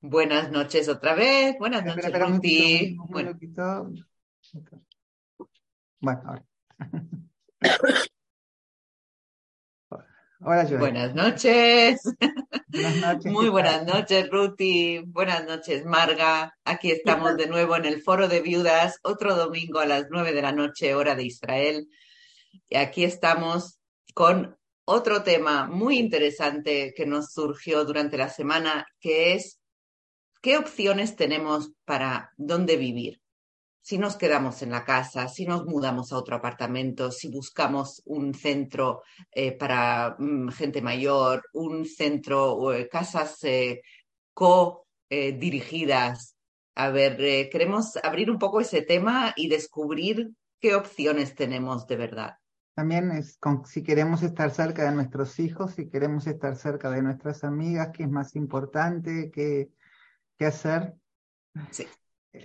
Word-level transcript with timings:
Buenas 0.00 0.52
noches 0.52 0.88
otra 0.88 1.14
vez. 1.14 1.56
Buenas 1.58 1.84
noches, 1.84 2.04
espera, 2.04 2.26
un 2.26 2.34
un 2.34 4.04
Bueno, 6.00 6.22
ahora. 6.24 6.44
Hola, 10.40 10.64
Joel. 10.64 10.78
buenas 10.78 11.14
noches. 11.16 12.00
Buenas 12.68 12.96
noches. 12.96 13.32
Muy 13.32 13.46
¿qué 13.46 13.50
buenas 13.50 13.84
noches, 13.86 14.30
Ruti. 14.30 15.00
Buenas 15.04 15.44
noches, 15.44 15.84
Marga. 15.84 16.56
Aquí 16.64 16.92
estamos 16.92 17.36
de 17.36 17.48
nuevo 17.48 17.74
en 17.74 17.84
el 17.84 18.00
Foro 18.00 18.28
de 18.28 18.40
Viudas, 18.40 19.00
otro 19.02 19.34
domingo 19.34 19.80
a 19.80 19.86
las 19.86 20.06
nueve 20.10 20.32
de 20.32 20.42
la 20.42 20.52
noche, 20.52 20.94
hora 20.94 21.16
de 21.16 21.24
Israel. 21.24 21.88
Y 22.68 22.76
aquí 22.76 23.02
estamos 23.02 23.80
con 24.14 24.56
otro 24.84 25.24
tema 25.24 25.66
muy 25.66 25.98
interesante 25.98 26.94
que 26.96 27.04
nos 27.04 27.32
surgió 27.32 27.84
durante 27.84 28.16
la 28.16 28.28
semana, 28.28 28.86
que 29.00 29.34
es 29.34 29.57
qué 30.40 30.56
opciones 30.56 31.16
tenemos 31.16 31.72
para 31.84 32.32
dónde 32.36 32.76
vivir. 32.76 33.20
Si 33.80 33.96
nos 33.96 34.16
quedamos 34.16 34.60
en 34.62 34.70
la 34.70 34.84
casa, 34.84 35.28
si 35.28 35.46
nos 35.46 35.64
mudamos 35.64 36.12
a 36.12 36.18
otro 36.18 36.36
apartamento, 36.36 37.10
si 37.10 37.30
buscamos 37.30 38.02
un 38.04 38.34
centro 38.34 39.02
eh, 39.32 39.52
para 39.52 40.14
mm, 40.18 40.50
gente 40.50 40.82
mayor, 40.82 41.42
un 41.54 41.86
centro 41.86 42.72
eh, 42.72 42.86
casas 42.86 43.42
eh, 43.44 43.80
co-dirigidas. 44.34 46.36
A 46.74 46.90
ver, 46.90 47.16
eh, 47.20 47.48
queremos 47.50 47.96
abrir 48.02 48.30
un 48.30 48.38
poco 48.38 48.60
ese 48.60 48.82
tema 48.82 49.32
y 49.36 49.48
descubrir 49.48 50.32
qué 50.60 50.74
opciones 50.74 51.34
tenemos 51.34 51.86
de 51.86 51.96
verdad. 51.96 52.34
También 52.74 53.10
es 53.10 53.38
si 53.64 53.82
queremos 53.82 54.22
estar 54.22 54.52
cerca 54.52 54.84
de 54.84 54.94
nuestros 54.94 55.40
hijos, 55.40 55.72
si 55.72 55.88
queremos 55.88 56.26
estar 56.26 56.54
cerca 56.54 56.90
de 56.90 57.02
nuestras 57.02 57.42
amigas, 57.42 57.88
qué 57.92 58.04
es 58.04 58.10
más 58.10 58.36
importante, 58.36 59.32
qué, 59.32 59.70
qué 60.38 60.46
hacer. 60.46 60.94
Sí. 61.70 61.86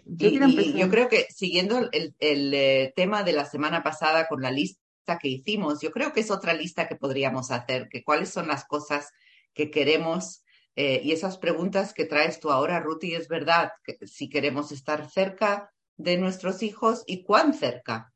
Yo 0.05 0.29
Y, 0.29 0.29
quiero 0.29 0.47
y 0.47 0.51
empezar. 0.51 0.73
yo 0.75 0.89
creo 0.89 1.09
que 1.09 1.27
siguiendo 1.29 1.77
el, 1.91 2.15
el, 2.19 2.53
eh, 2.53 2.93
tema 2.95 3.23
de 3.23 3.33
la 3.33 3.45
semana 3.45 3.83
pasada 3.83 4.27
con 4.27 4.41
la 4.41 4.51
lista 4.51 4.79
que 5.21 5.27
hicimos, 5.27 5.81
yo 5.81 5.91
creo 5.91 6.13
que 6.13 6.21
es 6.21 6.31
otra 6.31 6.53
lista 6.53 6.87
que 6.87 6.95
podríamos 6.95 7.51
hacer, 7.51 7.89
que 7.89 8.03
cuáles 8.03 8.29
son 8.29 8.47
las 8.47 8.65
cosas 8.65 9.11
que 9.53 9.69
queremos 9.69 10.43
eh, 10.75 11.01
y 11.03 11.11
esas 11.11 11.37
preguntas 11.37 11.93
que 11.93 12.05
traes 12.05 12.39
tú 12.39 12.49
ahora, 12.51 12.79
Ruti, 12.79 13.13
es 13.13 13.27
verdad, 13.27 13.73
que 13.83 13.97
si 14.07 14.29
queremos 14.29 14.71
estar 14.71 15.07
cerca 15.09 15.71
de 15.97 16.17
nuestros 16.17 16.63
hijos 16.63 17.03
y 17.05 17.23
cuán 17.23 17.53
cerca, 17.53 18.11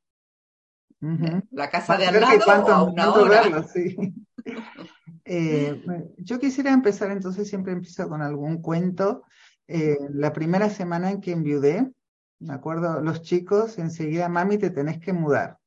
la 1.51 1.69
casa 1.69 1.93
Más 1.93 1.99
de 1.99 2.07
al 2.07 2.19
lado 2.19 2.39
o 2.39 2.41
a 2.41 2.45
cuánto, 2.45 2.85
una 2.85 3.03
cuánto 3.05 3.21
hora. 3.21 3.63
sí. 3.67 3.95
Eh, 5.29 5.83
yo 6.19 6.39
quisiera 6.39 6.71
empezar, 6.71 7.11
entonces 7.11 7.49
siempre 7.49 7.73
empiezo 7.73 8.07
con 8.07 8.21
algún 8.21 8.61
cuento. 8.61 9.25
Eh, 9.67 9.97
la 10.11 10.33
primera 10.33 10.69
semana 10.69 11.11
en 11.11 11.21
que 11.21 11.31
enviudé, 11.31 11.91
me 12.39 12.53
acuerdo, 12.53 13.01
los 13.01 13.21
chicos 13.21 13.77
enseguida, 13.79 14.29
mami, 14.29 14.57
te 14.57 14.69
tenés 14.69 14.99
que 14.99 15.13
mudar. 15.13 15.57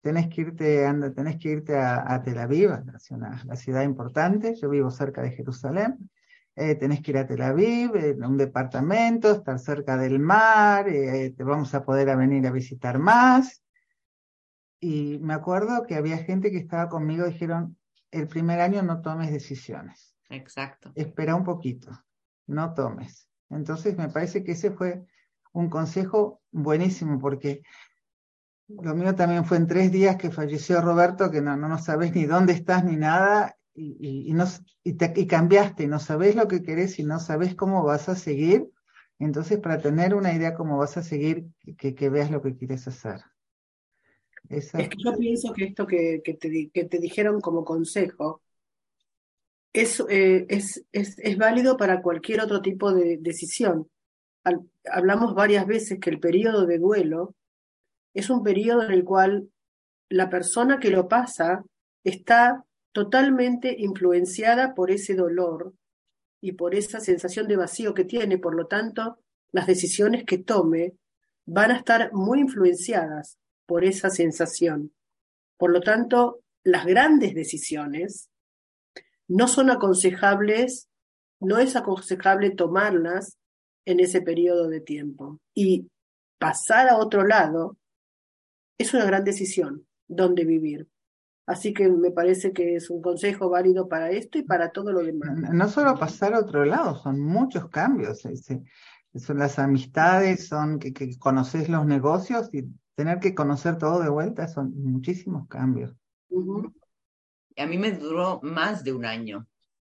Tenés 0.00 0.28
que 0.28 0.40
irte, 0.42 0.84
anda, 0.84 1.12
tenés 1.12 1.38
que 1.38 1.50
irte 1.50 1.76
a, 1.76 2.12
a 2.12 2.22
Tel 2.22 2.38
Aviv, 2.38 2.70
la 2.84 2.98
ciudad, 2.98 3.42
la 3.44 3.56
ciudad 3.56 3.82
importante. 3.82 4.54
Yo 4.56 4.68
vivo 4.68 4.90
cerca 4.90 5.22
de 5.22 5.30
Jerusalén. 5.30 6.10
Eh, 6.54 6.74
tenés 6.74 7.00
que 7.00 7.12
ir 7.12 7.18
a 7.18 7.26
Tel 7.26 7.40
Aviv, 7.40 7.96
en 7.96 8.24
un 8.24 8.36
departamento, 8.36 9.32
estar 9.32 9.58
cerca 9.58 9.96
del 9.96 10.18
mar, 10.18 10.86
eh, 10.88 11.32
te 11.34 11.44
vamos 11.44 11.74
a 11.74 11.82
poder 11.84 12.10
a 12.10 12.16
venir 12.16 12.46
a 12.46 12.50
visitar 12.50 12.98
más. 12.98 13.62
Y 14.78 15.18
me 15.20 15.32
acuerdo 15.32 15.84
que 15.86 15.94
había 15.94 16.18
gente 16.18 16.50
que 16.50 16.58
estaba 16.58 16.90
conmigo, 16.90 17.24
dijeron, 17.24 17.78
el 18.10 18.28
primer 18.28 18.60
año 18.60 18.82
no 18.82 19.00
tomes 19.00 19.32
decisiones, 19.32 20.14
Exacto. 20.28 20.92
espera 20.94 21.34
un 21.34 21.44
poquito, 21.44 21.90
no 22.46 22.74
tomes. 22.74 23.28
Entonces 23.52 23.96
me 23.96 24.08
parece 24.08 24.42
que 24.42 24.52
ese 24.52 24.70
fue 24.70 25.04
un 25.52 25.68
consejo 25.68 26.40
buenísimo, 26.50 27.20
porque 27.20 27.62
lo 28.68 28.94
mío 28.94 29.14
también 29.14 29.44
fue 29.44 29.58
en 29.58 29.66
tres 29.66 29.92
días 29.92 30.16
que 30.16 30.30
falleció 30.30 30.80
Roberto, 30.80 31.30
que 31.30 31.42
no, 31.42 31.56
no, 31.56 31.78
sabes 31.78 32.14
ni 32.14 32.24
dónde 32.24 32.54
estás 32.54 32.84
ni 32.84 32.96
nada, 32.96 33.56
y, 33.74 33.96
y, 34.00 34.30
y, 34.30 34.34
no, 34.34 34.44
y, 34.82 34.94
te, 34.94 35.12
y 35.14 35.26
cambiaste, 35.26 35.86
no 35.86 35.98
sabes 35.98 36.34
lo 36.36 36.48
que 36.48 36.62
querés 36.62 36.98
y 36.98 37.04
no 37.04 37.18
sabes 37.18 37.54
cómo 37.54 37.84
vas 37.84 38.08
a 38.08 38.16
seguir. 38.16 38.70
Entonces, 39.18 39.58
para 39.60 39.78
tener 39.78 40.14
una 40.14 40.32
idea 40.32 40.54
cómo 40.54 40.78
vas 40.78 40.96
a 40.96 41.02
seguir, 41.02 41.46
que, 41.78 41.94
que 41.94 42.10
veas 42.10 42.30
lo 42.30 42.42
que 42.42 42.56
quieres 42.56 42.88
hacer. 42.88 43.20
Es 44.48 44.72
que 44.72 44.96
yo 44.98 45.16
pienso 45.16 45.52
que 45.52 45.64
esto 45.64 45.86
que, 45.86 46.20
que, 46.24 46.34
te, 46.34 46.70
que 46.72 46.84
te, 46.84 46.98
dijeron 46.98 47.40
como 47.40 47.64
consejo 47.64 48.42
es, 49.72 50.02
eh, 50.08 50.46
es, 50.48 50.84
es, 50.92 51.38
válido 51.38 51.76
para 51.76 52.02
cualquier 52.02 52.40
otro 52.40 52.60
tipo 52.60 52.92
de 52.92 53.18
decisión. 53.18 53.88
Hablamos 54.84 55.34
varias 55.34 55.66
veces 55.66 55.98
que 56.00 56.10
el 56.10 56.20
periodo 56.20 56.66
de 56.66 56.78
duelo 56.78 57.34
es 58.14 58.28
un 58.28 58.42
periodo 58.42 58.82
en 58.82 58.92
el 58.92 59.04
cual 59.04 59.48
la 60.10 60.28
persona 60.28 60.78
que 60.78 60.90
lo 60.90 61.08
pasa 61.08 61.64
está 62.04 62.64
totalmente 62.92 63.74
influenciada 63.78 64.74
por 64.74 64.90
ese 64.90 65.14
dolor 65.14 65.72
y 66.42 66.52
por 66.52 66.74
esa 66.74 67.00
sensación 67.00 67.46
de 67.46 67.56
vacío 67.56 67.94
que 67.94 68.04
tiene. 68.04 68.36
Por 68.36 68.54
lo 68.54 68.66
tanto, 68.66 69.18
las 69.52 69.66
decisiones 69.66 70.24
que 70.24 70.38
tome 70.38 70.94
van 71.46 71.70
a 71.70 71.76
estar 71.76 72.12
muy 72.12 72.40
influenciadas 72.40 73.38
por 73.66 73.84
esa 73.84 74.10
sensación. 74.10 74.92
Por 75.56 75.70
lo 75.70 75.80
tanto, 75.80 76.40
las 76.64 76.84
grandes 76.84 77.34
decisiones 77.34 78.28
no 79.32 79.48
son 79.48 79.70
aconsejables, 79.70 80.88
no 81.40 81.58
es 81.58 81.74
aconsejable 81.74 82.50
tomarlas 82.50 83.38
en 83.86 84.00
ese 84.00 84.20
periodo 84.20 84.68
de 84.68 84.80
tiempo. 84.80 85.40
Y 85.54 85.88
pasar 86.38 86.88
a 86.88 86.98
otro 86.98 87.24
lado 87.24 87.76
es 88.78 88.92
una 88.92 89.04
gran 89.04 89.24
decisión, 89.24 89.86
dónde 90.06 90.44
vivir. 90.44 90.86
Así 91.46 91.72
que 91.72 91.88
me 91.88 92.10
parece 92.10 92.52
que 92.52 92.76
es 92.76 92.90
un 92.90 93.02
consejo 93.02 93.48
válido 93.48 93.88
para 93.88 94.10
esto 94.10 94.38
y 94.38 94.42
para 94.42 94.70
todo 94.70 94.92
lo 94.92 95.00
demás. 95.00 95.34
No 95.52 95.68
solo 95.68 95.98
pasar 95.98 96.34
a 96.34 96.40
otro 96.40 96.64
lado, 96.64 96.94
son 96.96 97.18
muchos 97.20 97.68
cambios. 97.68 98.20
Son 98.20 99.38
las 99.38 99.58
amistades, 99.58 100.46
son 100.46 100.78
que, 100.78 100.92
que 100.92 101.18
conoces 101.18 101.68
los 101.68 101.86
negocios 101.86 102.48
y 102.52 102.64
tener 102.94 103.18
que 103.18 103.34
conocer 103.34 103.78
todo 103.78 104.00
de 104.02 104.10
vuelta 104.10 104.46
son 104.46 104.72
muchísimos 104.82 105.48
cambios. 105.48 105.96
Uh 106.28 106.42
-huh. 106.42 106.72
A 107.56 107.66
mí 107.66 107.78
me 107.78 107.92
duró 107.92 108.40
más 108.42 108.84
de 108.84 108.92
un 108.92 109.04
año. 109.04 109.46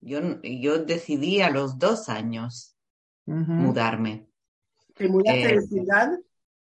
Yo, 0.00 0.20
yo 0.42 0.84
decidí 0.84 1.40
a 1.40 1.50
los 1.50 1.78
dos 1.78 2.08
años 2.08 2.76
uh 3.26 3.34
-huh. 3.34 3.46
mudarme. 3.46 4.28
¿Te 4.94 5.08
mudaste 5.08 5.42
eh, 5.42 5.54
de 5.54 5.62
ciudad? 5.62 6.10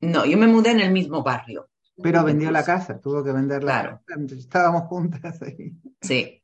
No, 0.02 0.26
yo 0.26 0.38
me 0.38 0.48
mudé 0.48 0.72
en 0.72 0.82
el 0.82 0.92
mismo 0.92 1.24
barrio. 1.24 1.70
Pero 2.02 2.24
vendió 2.24 2.52
la 2.52 2.64
casa, 2.64 3.00
tuvo 3.00 3.24
que 3.24 3.32
vender 3.32 3.64
la 3.64 3.82
claro. 3.82 4.02
casa. 4.06 4.36
Estábamos 4.36 4.84
juntas 4.84 5.42
ahí. 5.42 5.74
Sí. 6.02 6.44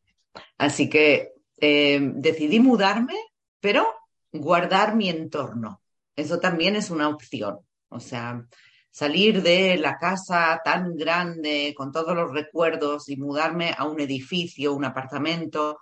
Así 0.58 0.90
que 0.90 1.34
eh, 1.58 2.00
decidí 2.16 2.60
mudarme, 2.60 3.16
pero 3.60 3.86
guardar 4.32 4.96
mi 4.96 5.10
entorno. 5.10 5.82
Eso 6.16 6.40
también 6.40 6.76
es 6.76 6.90
una 6.90 7.08
opción. 7.08 7.60
O 7.90 8.00
sea, 8.00 8.46
salir 8.94 9.42
de 9.42 9.78
la 9.78 9.98
casa 9.98 10.62
tan 10.64 10.96
grande, 10.96 11.74
con 11.76 11.92
todos 11.92 12.16
los 12.16 12.32
recuerdos, 12.32 13.10
y 13.10 13.18
mudarme 13.18 13.74
a 13.76 13.86
un 13.86 14.00
edificio, 14.00 14.74
un 14.74 14.86
apartamento, 14.86 15.80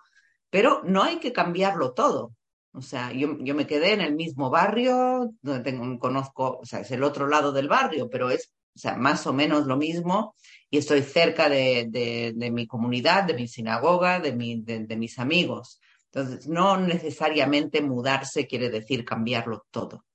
pero 0.49 0.81
no 0.85 1.03
hay 1.03 1.17
que 1.19 1.33
cambiarlo 1.33 1.93
todo. 1.93 2.33
O 2.73 2.81
sea, 2.81 3.11
yo, 3.11 3.37
yo 3.39 3.53
me 3.53 3.67
quedé 3.67 3.93
en 3.93 4.01
el 4.01 4.15
mismo 4.15 4.49
barrio, 4.49 5.33
donde 5.41 5.63
tengo, 5.63 5.99
conozco, 5.99 6.59
o 6.61 6.65
sea, 6.65 6.79
es 6.79 6.91
el 6.91 7.03
otro 7.03 7.27
lado 7.27 7.51
del 7.51 7.67
barrio, 7.67 8.09
pero 8.09 8.29
es 8.29 8.53
o 8.75 8.79
sea, 8.79 8.95
más 8.95 9.27
o 9.27 9.33
menos 9.33 9.65
lo 9.65 9.75
mismo, 9.75 10.35
y 10.69 10.77
estoy 10.77 11.01
cerca 11.01 11.49
de, 11.49 11.87
de, 12.33 12.51
mi 12.51 12.67
comunidad, 12.67 13.25
de 13.25 13.33
mi 13.33 13.47
sinagoga, 13.47 14.19
de, 14.19 14.33
mi, 14.33 14.61
de, 14.61 14.95
mis 14.95 15.19
amigos. 15.19 15.81
Entonces, 16.05 16.47
no 16.47 16.77
necesariamente 16.77 17.81
mudarse 17.81 18.47
quiere 18.47 18.69
decir 18.69 19.03
cambiarlo 19.03 19.65
todo. 19.71 20.05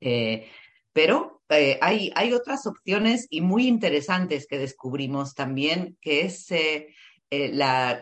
Eh, 0.00 0.46
pero 0.92 1.41
eh, 1.52 1.78
hay, 1.80 2.10
hay, 2.14 2.32
otras 2.32 2.66
opciones 2.66 3.26
y 3.30 3.40
muy 3.40 3.66
interesantes 3.66 4.46
que 4.46 4.58
descubrimos 4.58 5.34
también, 5.34 5.96
que 6.00 6.22
es 6.22 6.50
eh, 6.50 6.88
la, 7.30 7.98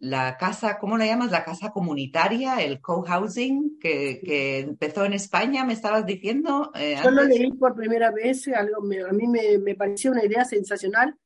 la, 0.00 0.36
casa, 0.36 0.78
¿cómo 0.78 0.96
la 0.98 1.06
llamas? 1.06 1.30
La 1.30 1.44
casa 1.44 1.70
comunitaria, 1.70 2.56
el 2.62 2.80
co-housing, 2.80 3.78
que, 3.78 4.20
que, 4.24 4.58
empezó 4.60 5.04
en 5.04 5.12
España, 5.12 5.64
me 5.64 5.72
estabas 5.72 6.04
diciendo. 6.04 6.72
Yo 7.02 7.10
lo 7.10 7.22
leí 7.24 7.52
por 7.52 7.74
primera 7.74 8.10
vez, 8.10 8.48
algo 8.48 8.82
me, 8.82 9.00
a 9.02 9.12
mí 9.12 9.26
me, 9.28 9.58
me 9.58 9.74
pareció 9.74 10.10
una 10.10 10.24
idea 10.24 10.44
sensacional 10.44 11.16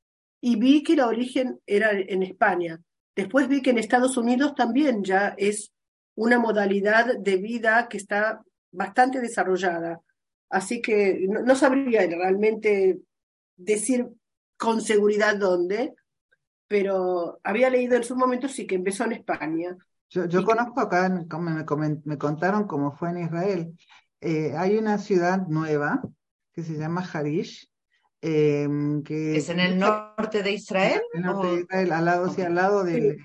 y 0.40 0.56
vi 0.56 0.82
que 0.82 0.92
el 0.92 1.00
origen 1.00 1.60
era 1.66 1.90
en 1.92 2.22
España. 2.22 2.80
Después 3.14 3.48
vi 3.48 3.62
que 3.62 3.70
en 3.70 3.78
Estados 3.78 4.16
Unidos 4.16 4.54
también 4.54 5.02
ya 5.02 5.34
es 5.38 5.72
una 6.14 6.38
modalidad 6.38 7.16
de 7.18 7.36
vida 7.36 7.88
que 7.88 7.96
está 7.96 8.42
bastante 8.70 9.20
desarrollada. 9.20 10.00
Así 10.48 10.80
que 10.80 11.26
no, 11.28 11.42
no 11.42 11.54
sabría 11.56 12.06
realmente 12.06 13.00
decir 13.56 14.08
con 14.56 14.80
seguridad 14.80 15.36
dónde, 15.36 15.94
pero 16.68 17.40
había 17.42 17.70
leído 17.70 17.96
en 17.96 18.04
su 18.04 18.16
momento 18.16 18.48
sí 18.48 18.66
que 18.66 18.74
empezó 18.74 19.04
en 19.04 19.12
España 19.12 19.76
Yo, 20.10 20.26
yo 20.26 20.44
conozco 20.44 20.80
acá, 20.80 21.08
me, 21.08 21.64
me, 22.04 22.18
contaron 22.18 22.66
cómo 22.66 22.92
fue 22.92 23.10
en 23.10 23.18
Israel. 23.24 23.78
Eh, 24.20 24.54
hay 24.56 24.76
una 24.76 24.98
ciudad 24.98 25.46
nueva 25.46 26.02
que 26.52 26.62
se 26.62 26.74
llama 26.74 27.08
Harish. 27.12 27.70
Em, 28.22 29.02
que 29.02 29.36
¿Es 29.36 29.48
en 29.50 29.60
el 29.60 29.78
norte 29.78 30.42
de 30.42 30.52
Israel? 30.52 31.00
En 31.12 31.20
el 31.20 31.26
norte 31.26 31.48
de 31.48 31.60
Israel, 31.60 31.92
al 31.92 32.04
lado, 32.04 32.30
sí, 32.30 32.42
al 32.42 32.54
lado 32.54 32.82
del... 32.82 33.18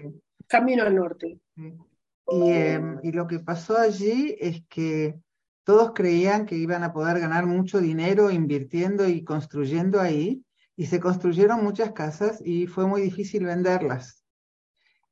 Camino 0.48 0.84
al 0.84 0.96
norte. 0.96 1.40
Y, 1.56 2.52
em, 2.52 3.00
y 3.04 3.12
lo 3.14 3.26
que 3.26 3.40
pasó 3.40 3.78
allí 3.78 4.36
es 4.40 4.64
que 4.68 5.18
todos 5.64 5.92
creían 5.94 6.46
que 6.46 6.56
iban 6.56 6.84
a 6.84 6.94
poder 6.94 7.20
ganar 7.20 7.46
mucho 7.46 7.80
dinero 7.80 8.32
invirtiendo 8.32 9.08
y 9.08 9.24
construyendo 9.24 10.00
ahí, 10.00 10.44
y 10.76 10.88
se 10.88 11.00
construyeron 11.00 11.64
muchas 11.64 11.92
casas 11.92 12.42
y 12.44 12.68
fue 12.68 12.88
muy 12.88 13.02
difícil 13.02 13.46
venderlas. 13.46 14.24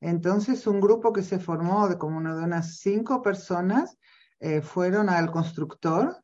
Entonces, 0.02 0.66
un 0.66 0.80
grupo 0.80 1.12
que 1.12 1.24
se 1.24 1.40
formó 1.40 1.88
de 1.90 1.98
como 1.98 2.18
una 2.18 2.36
de 2.36 2.44
unas 2.44 2.78
cinco 2.78 3.22
personas 3.22 3.98
eh, 4.40 4.62
fueron 4.62 5.10
al 5.10 5.30
constructor 5.32 6.24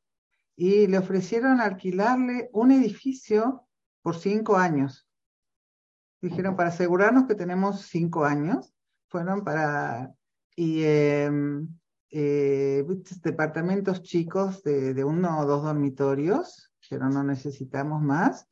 y 0.56 0.88
le 0.88 0.98
ofrecieron 0.98 1.60
alquilarle 1.60 2.50
un 2.54 2.72
edificio 2.72 3.68
por 4.02 4.16
cinco 4.16 4.56
años. 4.56 5.08
Dijeron, 6.22 6.56
para 6.56 6.70
asegurarnos 6.70 7.28
que 7.28 7.36
tenemos 7.36 7.82
cinco 7.82 8.26
años, 8.26 8.74
fueron 9.10 9.44
para... 9.44 10.14
Y 10.56 10.84
em, 10.84 11.68
eh, 12.18 12.86
departamentos 13.24 14.02
chicos 14.02 14.64
de, 14.64 14.94
de, 14.94 15.04
uno 15.04 15.40
o 15.40 15.46
dos 15.46 15.64
dormitorios, 15.64 16.72
pero 16.90 17.10
no 17.10 17.24
necesitamos 17.24 18.02
más. 18.02 18.48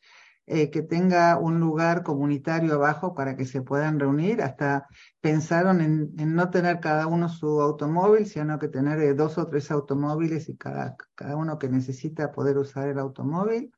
Eh, 0.46 0.70
que 0.70 0.82
tenga 0.82 1.38
un 1.38 1.62
lugar 1.62 2.04
comunitario 2.04 2.74
abajo 2.74 3.14
para 3.14 3.38
que 3.38 3.46
se 3.46 3.62
puedan 3.62 4.02
reunir. 4.02 4.42
Hasta 4.42 4.88
pensaron 5.22 5.80
en, 5.80 6.14
no 6.36 6.50
tener 6.50 6.82
cada 6.82 7.08
uno 7.08 7.30
su 7.30 7.62
automóvil, 7.62 8.26
sino 8.26 8.60
que 8.60 8.68
tener 8.68 9.00
eh, 9.00 9.14
dos 9.14 9.38
o 9.38 9.48
tres 9.48 9.72
automóviles 9.72 10.50
y 10.50 10.58
cada, 10.58 10.98
cada 11.16 11.38
uno 11.38 11.58
que 11.58 11.70
necesita 11.70 12.34
poder 12.34 12.58
usar 12.58 12.90
el 12.90 13.00
automóvil. 13.00 13.72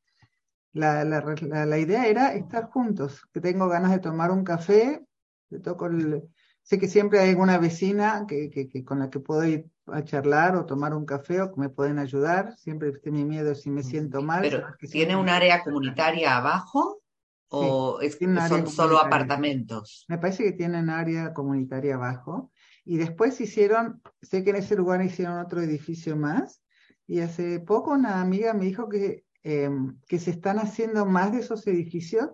La, 0.74 1.04
la, 1.06 1.22
la, 1.66 1.78
idea 1.78 2.08
era 2.08 2.34
estar 2.34 2.66
juntos, 2.72 3.22
que 3.32 3.40
tengo 3.40 3.70
ganas 3.70 3.92
de 3.92 4.00
tomar 4.00 4.32
un 4.32 4.44
café, 4.44 5.06
le 5.50 5.60
toco 5.60 5.86
el, 5.86 6.28
sé 6.64 6.80
que 6.80 6.88
siempre 6.88 7.20
hay 7.20 7.30
alguna 7.30 7.60
vecina 7.60 8.26
que, 8.28 8.50
que, 8.50 8.84
con 8.84 9.00
la 9.00 9.10
que 9.10 9.20
puedo 9.20 9.46
ir 9.46 9.70
a 9.88 10.04
charlar 10.04 10.56
o 10.56 10.66
tomar 10.66 10.94
un 10.94 11.06
café 11.06 11.42
o 11.42 11.54
que 11.54 11.60
me 11.60 11.70
pueden 11.70 12.00
ayudar. 12.00 12.56
Siempre 12.58 12.90
este 12.90 13.12
mi 13.12 13.26
miedo 13.26 13.56
si 13.56 13.70
me 13.70 13.84
siento 13.84 14.22
mal. 14.22 14.42
Pero 14.42 14.66
¿tiene 14.92 15.16
un 15.16 15.30
área 15.30 15.64
comunitaria 15.64 16.38
abajo 16.38 17.02
o 17.50 18.00
es, 18.02 18.18
son 18.48 18.68
solo 18.68 19.00
apartamentos? 19.00 20.06
Me 20.08 20.18
parece 20.18 20.44
que 20.44 20.52
tienen 20.54 20.90
área 20.90 21.34
comunitaria 21.34 21.96
abajo. 21.96 22.52
Y 22.84 22.98
después 22.98 23.40
hicieron, 23.42 24.02
sé 24.22 24.44
que 24.44 24.52
en 24.52 24.58
ese 24.58 24.76
lugar 24.76 25.04
hicieron 25.04 25.40
otro 25.40 25.62
edificio 25.62 26.16
más. 26.16 26.62
Y 27.08 27.20
hace 27.20 27.60
poco 27.60 27.92
una 27.92 28.22
amiga 28.22 28.54
me 28.54 28.66
dijo 28.66 28.90
que, 28.90 29.26
em, 29.44 30.00
que 30.08 30.20
se 30.20 30.32
están 30.32 30.60
haciendo 30.60 31.06
más 31.06 31.32
de 31.32 31.40
esos 31.40 31.66
edificios 31.68 32.30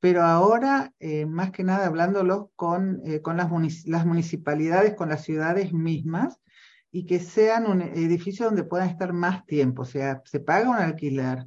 pero 0.00 0.22
ahora, 0.22 0.94
eh, 1.00 1.26
más 1.26 1.50
que 1.50 1.64
nada, 1.64 1.86
hablándolos 1.86 2.48
con, 2.54 3.00
eh, 3.04 3.20
con 3.20 3.36
las, 3.36 3.50
las, 3.86 4.06
municipalidades, 4.06 4.94
con 4.94 5.08
las 5.08 5.24
ciudades 5.24 5.72
mismas, 5.72 6.40
y 6.90 7.06
que 7.06 7.20
sean 7.20 7.66
un 7.66 7.82
edificio 7.82 8.46
donde 8.46 8.64
puedan 8.64 8.88
estar 8.88 9.12
más 9.12 9.44
tiempo, 9.46 9.82
o 9.82 9.84
sea, 9.84 10.22
se 10.24 10.40
paga 10.40 10.70
un 10.70 10.76
alquiler. 10.76 11.46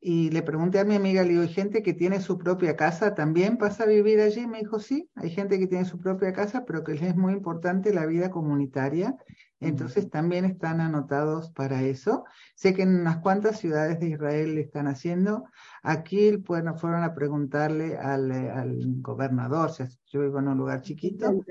Y 0.00 0.30
le 0.30 0.42
pregunté 0.42 0.78
a 0.78 0.84
mi 0.84 0.94
amiga, 0.94 1.22
le 1.22 1.30
digo, 1.30 1.42
¿hay 1.42 1.48
gente 1.48 1.82
que 1.82 1.92
tiene 1.92 2.20
su 2.20 2.38
propia 2.38 2.76
casa 2.76 3.14
también 3.14 3.58
pasa 3.58 3.82
a 3.82 3.86
vivir 3.86 4.20
allí? 4.20 4.46
Me 4.46 4.60
dijo, 4.60 4.78
sí, 4.78 5.10
hay 5.16 5.30
gente 5.30 5.58
que 5.58 5.66
tiene 5.66 5.84
su 5.84 5.98
propia 5.98 6.32
casa, 6.32 6.64
pero 6.64 6.84
que 6.84 6.92
les 6.92 7.02
es 7.02 7.16
muy 7.16 7.32
importante 7.32 7.92
la 7.92 8.06
vida 8.06 8.30
comunitaria. 8.30 9.16
Entonces 9.58 10.08
también 10.08 10.44
están 10.44 10.80
anotados 10.80 11.50
para 11.50 11.82
eso. 11.82 12.24
Sé 12.54 12.74
que 12.74 12.82
en 12.82 13.00
unas 13.00 13.18
cuantas 13.18 13.58
ciudades 13.58 13.98
de 13.98 14.10
Israel 14.10 14.54
le 14.54 14.60
están 14.60 14.86
haciendo. 14.86 15.46
Aquí 15.82 16.36
bueno, 16.36 16.76
fueron 16.76 17.02
a 17.02 17.12
preguntarle 17.12 17.96
al, 17.96 18.30
eh, 18.30 18.50
al 18.52 18.78
gobernador, 19.02 19.70
o 19.70 19.72
sea, 19.72 19.88
yo 20.06 20.20
vivo 20.20 20.38
en 20.38 20.48
un 20.48 20.58
lugar 20.58 20.80
chiquito, 20.82 21.44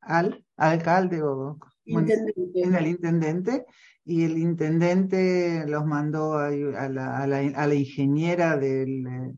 al 0.00 0.44
alcalde 0.56 1.22
o 1.22 1.58
en 1.86 2.74
el 2.74 2.86
intendente 2.86 3.64
y 4.04 4.24
el 4.24 4.38
intendente 4.38 5.64
los 5.66 5.86
mandó 5.86 6.34
a, 6.38 6.50
la, 6.50 7.18
a, 7.18 7.26
la, 7.26 7.38
a 7.38 7.66
la, 7.66 7.74
ingeniera 7.74 8.56
del, 8.56 9.34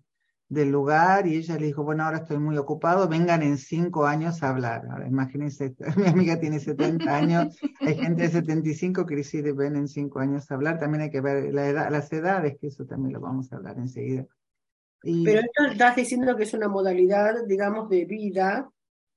del, 0.48 0.70
lugar 0.70 1.26
y 1.26 1.37
ella 1.37 1.56
le 1.56 1.66
dijo, 1.66 1.84
bueno, 1.84 2.04
ahora 2.04 2.19
estoy 2.19 2.38
muy 2.38 2.56
ocupado, 2.56 3.08
vengan 3.08 3.43
en 3.43 3.58
cinco 3.58 4.06
años 4.06 4.43
a 4.43 4.48
hablar. 4.48 4.82
Ahora, 4.90 5.06
imagínense, 5.06 5.76
mi 5.96 6.06
amiga 6.06 6.40
tiene 6.40 6.58
70 6.58 7.16
años, 7.16 7.56
hay 7.81 7.94
gente 7.94 8.22
de 8.22 8.28
75 8.31 9.06
que 9.06 9.16
decide 9.16 9.52
ven 9.52 9.76
en 9.76 9.87
cinco 9.87 10.19
años 10.19 10.50
a 10.50 10.54
hablar, 10.54 10.81
también 10.81 11.02
hay 11.02 11.10
que 11.10 11.20
ver 11.20 11.54
la 11.54 11.69
edad, 11.69 11.90
las 11.90 12.12
edades, 12.12 12.56
que 12.60 12.69
eso 12.69 12.84
también 12.87 13.12
lo 13.12 13.20
vamos 13.20 13.52
a 13.52 13.56
hablar 13.56 13.78
enseguida. 13.78 14.26
Pero 15.02 15.40
esto 15.40 15.64
estás 15.70 15.94
diciendo 15.94 16.34
que 16.37 16.43
es 16.43 16.54
una 16.54 16.69
modalidad, 16.69 17.44
digamos, 17.46 17.88
de 17.88 18.04
vida 18.04 18.69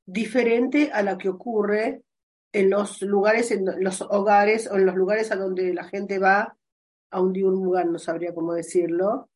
diferente 0.05 0.91
a 0.93 1.01
la 1.01 1.17
que 1.17 1.29
ocurre 1.29 2.03
en 2.51 2.69
los 2.69 3.01
lugares, 3.01 3.51
en 3.51 3.65
los 3.83 4.01
hogares 4.01 4.69
o 4.71 4.77
en 4.77 4.85
los 4.85 4.95
lugares 4.95 5.31
a 5.31 5.35
donde 5.35 5.73
la 5.73 5.83
gente 5.83 6.19
va 6.19 6.57
a 7.11 7.21
un, 7.21 7.33
lugar, 7.33 7.87
no 7.87 7.99
sabría 7.99 8.33
cómo 8.33 8.53
decirlo. 8.53 9.29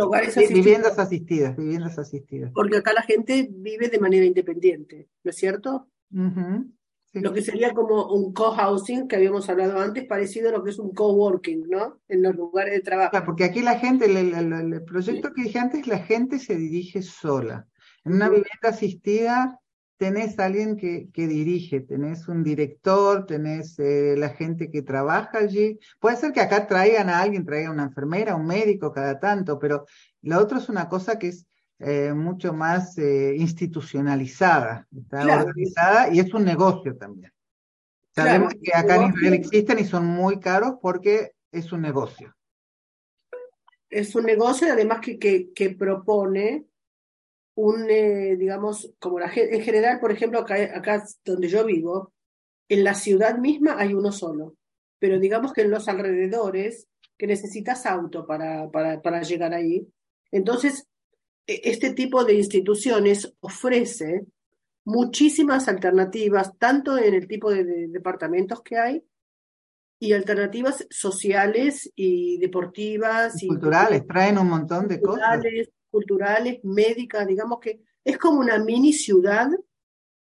hogares 0.00 0.36
asistidos. 0.36 0.64
Viviendas 0.64 0.98
asistidas, 0.98 1.56
viviendas 1.56 1.98
asistidas. 1.98 2.52
Porque 2.54 2.78
acá 2.78 2.92
la 2.92 3.02
gente 3.02 3.48
vive 3.50 3.88
de 3.88 3.98
manera 3.98 4.24
independiente, 4.24 5.08
¿no 5.24 5.30
es 5.30 5.36
cierto? 5.36 5.88
Lo 7.14 7.32
que 7.32 7.42
sería 7.42 7.72
como 7.72 8.06
un 8.06 8.32
co-housing 8.32 9.06
que 9.06 9.16
habíamos 9.16 9.48
hablado 9.50 9.78
antes, 9.78 10.06
parecido 10.06 10.48
a 10.48 10.52
lo 10.52 10.64
que 10.64 10.70
es 10.70 10.78
un 10.78 10.92
co-working, 10.92 11.68
¿no? 11.68 12.00
En 12.08 12.22
los 12.22 12.34
lugares 12.34 12.72
de 12.72 12.80
trabajo. 12.80 13.16
porque 13.24 13.44
aquí 13.44 13.60
la 13.60 13.78
gente, 13.78 14.06
el, 14.06 14.82
proyecto 14.84 15.32
que 15.32 15.42
dije 15.42 15.58
antes, 15.58 15.86
la 15.86 15.98
gente 15.98 16.38
se 16.38 16.56
dirige 16.56 17.02
sola. 17.02 17.66
En 18.04 18.14
una 18.14 18.28
vivienda 18.28 18.68
asistida 18.68 19.61
tenés 20.02 20.36
alguien 20.40 20.76
que, 20.76 21.10
que, 21.12 21.28
dirige, 21.28 21.78
tenés 21.78 22.26
un 22.26 22.42
director, 22.42 23.24
tenés 23.24 23.78
eh, 23.78 24.16
la 24.18 24.30
gente 24.30 24.68
que 24.68 24.82
trabaja 24.82 25.38
allí. 25.38 25.78
Puede 26.00 26.16
ser 26.16 26.32
que 26.32 26.40
acá 26.40 26.66
traigan 26.66 27.08
a 27.08 27.20
alguien, 27.20 27.46
traigan 27.46 27.70
una 27.70 27.84
enfermera, 27.84 28.34
un 28.34 28.44
médico 28.44 28.90
cada 28.90 29.20
tanto, 29.20 29.60
pero 29.60 29.86
lo 30.22 30.40
otro 30.40 30.58
es 30.58 30.68
una 30.68 30.88
cosa 30.88 31.20
que 31.20 31.28
es 31.28 31.46
eh, 31.78 32.12
mucho 32.12 32.52
más 32.52 32.98
eh, 32.98 33.36
institucionalizada, 33.38 34.88
está 34.92 35.22
organizada 35.40 36.12
y 36.12 36.18
es 36.18 36.34
un 36.34 36.44
negocio 36.46 36.96
también. 36.96 37.32
Sabemos 38.12 38.54
que 38.60 38.74
acá 38.74 38.96
en 38.96 39.12
Israel 39.12 39.34
existen 39.34 39.78
y 39.78 39.84
son 39.84 40.04
muy 40.04 40.40
caros 40.40 40.78
porque 40.82 41.30
es 41.52 41.70
un 41.70 41.80
negocio. 41.80 42.34
Es 43.88 44.16
un 44.16 44.24
negocio 44.24 44.66
y 44.66 44.70
además 44.70 44.98
que, 44.98 45.16
que, 45.16 45.52
que 45.52 45.70
propone 45.70 46.66
un, 47.54 47.90
eh, 47.90 48.36
digamos, 48.36 48.92
como 48.98 49.18
la 49.18 49.28
gente, 49.28 49.56
en 49.56 49.62
general, 49.62 50.00
por 50.00 50.12
ejemplo, 50.12 50.40
acá, 50.40 50.56
acá 50.74 51.04
donde 51.24 51.48
yo 51.48 51.64
vivo, 51.64 52.12
en 52.68 52.84
la 52.84 52.94
ciudad 52.94 53.38
misma 53.38 53.76
hay 53.78 53.94
uno 53.94 54.12
solo, 54.12 54.56
pero 54.98 55.18
digamos 55.18 55.52
que 55.52 55.62
en 55.62 55.70
los 55.70 55.88
alrededores, 55.88 56.88
que 57.18 57.26
necesitas 57.26 57.86
auto 57.86 58.26
para, 58.26 58.70
para, 58.70 59.00
para 59.02 59.22
llegar 59.22 59.52
ahí, 59.52 59.86
entonces 60.30 60.88
e, 61.46 61.60
este 61.64 61.92
tipo 61.92 62.24
de 62.24 62.34
instituciones 62.34 63.34
ofrece 63.40 64.26
muchísimas 64.84 65.68
alternativas, 65.68 66.56
tanto 66.58 66.98
en 66.98 67.14
el 67.14 67.28
tipo 67.28 67.50
de, 67.50 67.88
departamentos 67.88 68.62
que 68.62 68.78
hay, 68.78 69.04
y 70.00 70.14
alternativas 70.14 70.84
sociales 70.90 71.92
y 71.94 72.38
deportivas. 72.38 73.40
Y 73.40 73.46
culturales, 73.46 74.04
traen 74.06 74.38
un 74.38 74.48
montón 74.48 74.88
de 74.88 75.00
cosas 75.00 75.40
culturales, 75.92 76.58
médicas, 76.64 77.26
digamos 77.26 77.60
que 77.60 77.82
es 78.02 78.18
como 78.18 78.40
una 78.40 78.58
mini 78.58 78.92
ciudad 78.92 79.48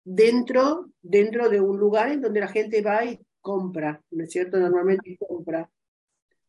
dentro, 0.04 0.90
dentro 1.02 1.50
de 1.50 1.60
un 1.62 1.78
lugar 1.78 2.12
en 2.12 2.22
donde 2.22 2.40
la 2.40 2.48
gente 2.48 2.82
va 2.82 3.06
y 3.06 3.20
compra, 3.42 4.02
¿no 4.12 4.24
es 4.24 4.32
cierto? 4.32 4.58
Normalmente 4.58 5.18
compra 5.20 5.70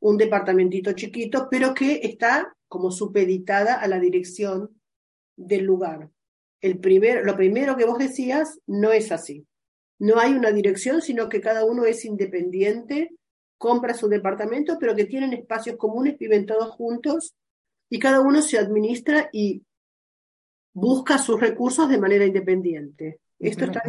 un 0.00 0.16
departamentito 0.16 0.92
chiquito, 0.92 1.48
pero 1.50 1.74
que 1.74 2.00
está 2.04 2.56
como 2.68 2.90
supeditada 2.90 3.74
a 3.74 3.88
la 3.88 3.98
dirección 3.98 4.80
del 5.36 5.64
lugar. 5.64 6.10
El 6.60 6.78
primer, 6.78 7.24
lo 7.24 7.36
primero 7.36 7.76
que 7.76 7.84
vos 7.84 7.98
decías 7.98 8.60
no 8.66 8.92
es 8.92 9.10
así. 9.10 9.46
No 9.98 10.18
hay 10.18 10.32
una 10.32 10.52
dirección, 10.52 11.02
sino 11.02 11.28
que 11.28 11.40
cada 11.40 11.64
uno 11.64 11.84
es 11.84 12.04
independiente, 12.04 13.10
compra 13.56 13.94
su 13.94 14.08
departamento, 14.08 14.78
pero 14.78 14.94
que 14.94 15.04
tienen 15.04 15.32
espacios 15.32 15.76
comunes, 15.76 16.16
viven 16.16 16.46
todos 16.46 16.70
juntos 16.70 17.34
y 17.90 17.98
cada 17.98 18.20
uno 18.20 18.42
se 18.42 18.58
administra 18.58 19.28
y 19.32 19.62
busca 20.72 21.18
sus 21.18 21.40
recursos 21.40 21.88
de 21.88 21.98
manera 21.98 22.24
independiente. 22.24 23.20
Esto 23.38 23.66
está 23.66 23.82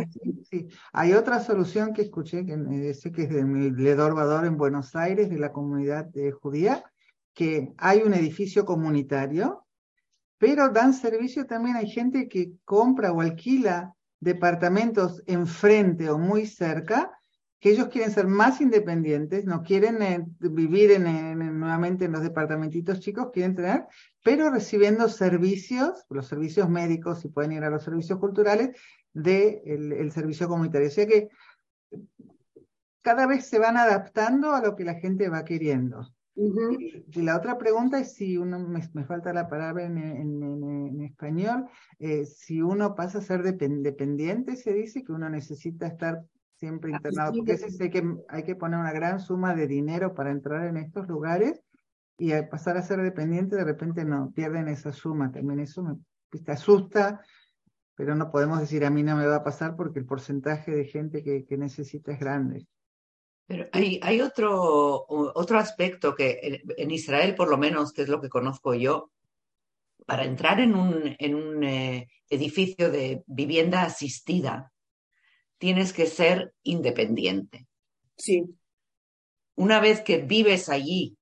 sí. 0.50 0.68
Hay 0.94 1.13
otra 1.13 1.39
solución 1.39 1.94
que 1.94 2.03
escuché, 2.03 2.46
que 2.46 2.56
me 2.56 2.79
dice 2.79 3.12
que 3.12 3.24
es 3.24 3.29
de 3.29 3.44
Ledor 3.44 4.13
Bador 4.13 4.46
en 4.46 4.58
Buenos 4.58 4.96
Aires, 4.96 5.29
de 5.29 5.39
la 5.39 5.51
comunidad 5.51 6.10
judía, 6.39 6.84
que 7.34 7.74
hay 7.77 8.01
un 8.03 8.13
edificio 8.13 8.63
comunitario, 8.65 9.65
pero 10.38 10.70
dan 10.70 10.94
servicio 10.94 11.46
también, 11.46 11.77
hay 11.77 11.89
gente 11.89 12.29
que 12.29 12.53
compra 12.63 13.12
o 13.12 13.22
alquila 13.22 13.96
departamentos 14.20 15.24
enfrente 15.25 16.10
o 16.10 16.18
muy 16.18 16.46
cerca, 16.46 17.18
que 17.59 17.71
ellos 17.71 17.89
quieren 17.89 18.11
ser 18.11 18.27
más 18.27 18.61
independientes, 18.61 19.45
no 19.45 19.63
quieren 19.63 20.01
eh, 20.01 20.25
vivir 20.39 20.91
en, 20.91 21.59
nuevamente 21.59 22.05
en 22.05 22.13
los 22.13 22.21
departamentitos 22.21 22.99
chicos, 22.99 23.31
quieren 23.33 23.55
tener, 23.55 23.85
pero 24.23 24.49
recibiendo 24.49 25.09
servicios, 25.09 26.05
los 26.09 26.27
servicios 26.27 26.69
médicos, 26.69 27.25
y 27.25 27.29
pueden 27.29 27.51
ir 27.51 27.63
a 27.63 27.69
los 27.69 27.83
servicios 27.83 28.19
culturales, 28.19 28.69
del 29.13 29.89
de 29.89 29.99
el 29.99 30.11
servicio 30.11 30.47
comunitario. 30.47 30.87
O 30.87 30.91
sea 30.91 31.07
que 31.07 31.29
cada 33.01 33.25
vez 33.27 33.45
se 33.45 33.59
van 33.59 33.75
adaptando 33.75 34.53
a 34.53 34.61
lo 34.61 34.75
que 34.75 34.85
la 34.85 34.95
gente 34.95 35.29
va 35.29 35.43
queriendo. 35.43 36.07
Y 36.35 37.21
la 37.21 37.35
otra 37.35 37.57
pregunta 37.57 37.99
es 37.99 38.13
si 38.13 38.37
uno, 38.37 38.59
me, 38.59 39.03
falta 39.03 39.33
la 39.33 39.49
palabra 39.49 39.83
en, 39.83 41.01
español, 41.01 41.65
eh, 41.97 42.25
si 42.25 42.61
uno 42.61 42.95
pasa 42.95 43.17
a 43.17 43.21
ser 43.21 43.43
dependiente, 43.43 44.55
se 44.55 44.73
dice 44.73 45.03
que 45.03 45.11
uno 45.11 45.29
necesita 45.29 45.87
estar 45.87 46.23
siempre 46.59 46.91
internado, 46.91 47.33
porque 47.33 47.57
sé 47.57 47.89
que 47.89 48.03
hay 48.27 48.43
que 48.43 48.55
poner 48.55 48.79
una 48.79 48.91
gran 48.91 49.19
suma 49.19 49.55
de 49.55 49.67
dinero 49.67 50.13
para 50.13 50.31
entrar 50.31 50.65
en 50.65 50.77
estos 50.77 51.07
lugares 51.07 51.61
y 52.17 52.33
al 52.33 52.49
pasar 52.49 52.77
a 52.77 52.81
ser 52.81 53.01
dependiente 53.01 53.55
de 53.55 53.63
repente 53.63 54.03
no, 54.03 54.31
pierden 54.31 54.67
esa 54.67 54.91
suma, 54.91 55.31
también 55.31 55.61
eso 55.61 55.81
me 55.83 55.95
te 56.37 56.51
asusta, 56.51 57.21
pero 57.95 58.13
no 58.15 58.29
podemos 58.29 58.59
decir 58.59 58.85
a 58.85 58.89
mí 58.89 59.01
no 59.01 59.15
me 59.15 59.25
va 59.25 59.37
a 59.37 59.43
pasar 59.43 59.75
porque 59.75 59.99
el 59.99 60.05
porcentaje 60.05 60.71
de 60.71 60.85
gente 60.85 61.23
que, 61.23 61.45
que 61.45 61.57
necesita 61.57 62.11
es 62.11 62.19
grande. 62.19 62.67
Pero 63.47 63.67
hay, 63.71 63.99
hay 64.03 64.21
otro, 64.21 65.05
otro 65.07 65.57
aspecto 65.57 66.13
que 66.13 66.61
en 66.77 66.91
Israel, 66.91 67.33
por 67.33 67.49
lo 67.49 67.57
menos, 67.57 67.91
que 67.91 68.03
es 68.03 68.07
lo 68.09 68.21
que 68.21 68.29
conozco 68.29 68.75
yo, 68.75 69.09
para 70.05 70.23
entrar 70.23 70.59
en 70.59 70.75
un, 70.75 71.15
en 71.17 71.35
un 71.35 71.63
eh, 71.63 72.07
edificio 72.29 72.91
de 72.91 73.23
vivienda 73.25 73.81
asistida, 73.81 74.71
tienes 75.59 75.93
que 75.93 76.07
ser 76.07 76.53
independiente. 76.63 77.67
Sí. 78.17 78.45
Una 79.55 79.79
vez 79.79 80.01
que 80.01 80.17
vives 80.17 80.69
allí, 80.69 81.17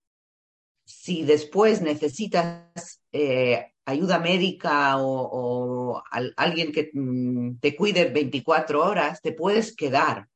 si 0.86 1.24
después 1.24 1.82
necesitas 1.82 3.01
eh, 3.12 3.74
ayuda 3.86 4.20
médica 4.20 4.96
o, 5.00 6.01
alguien 6.36 6.72
que 6.72 6.91
mm, 6.94 7.58
te 7.60 7.75
cuide 7.75 8.06
24 8.06 8.84
horas, 8.84 9.22
te 9.22 9.34
puedes 9.34 9.75
quedar. 9.75 10.29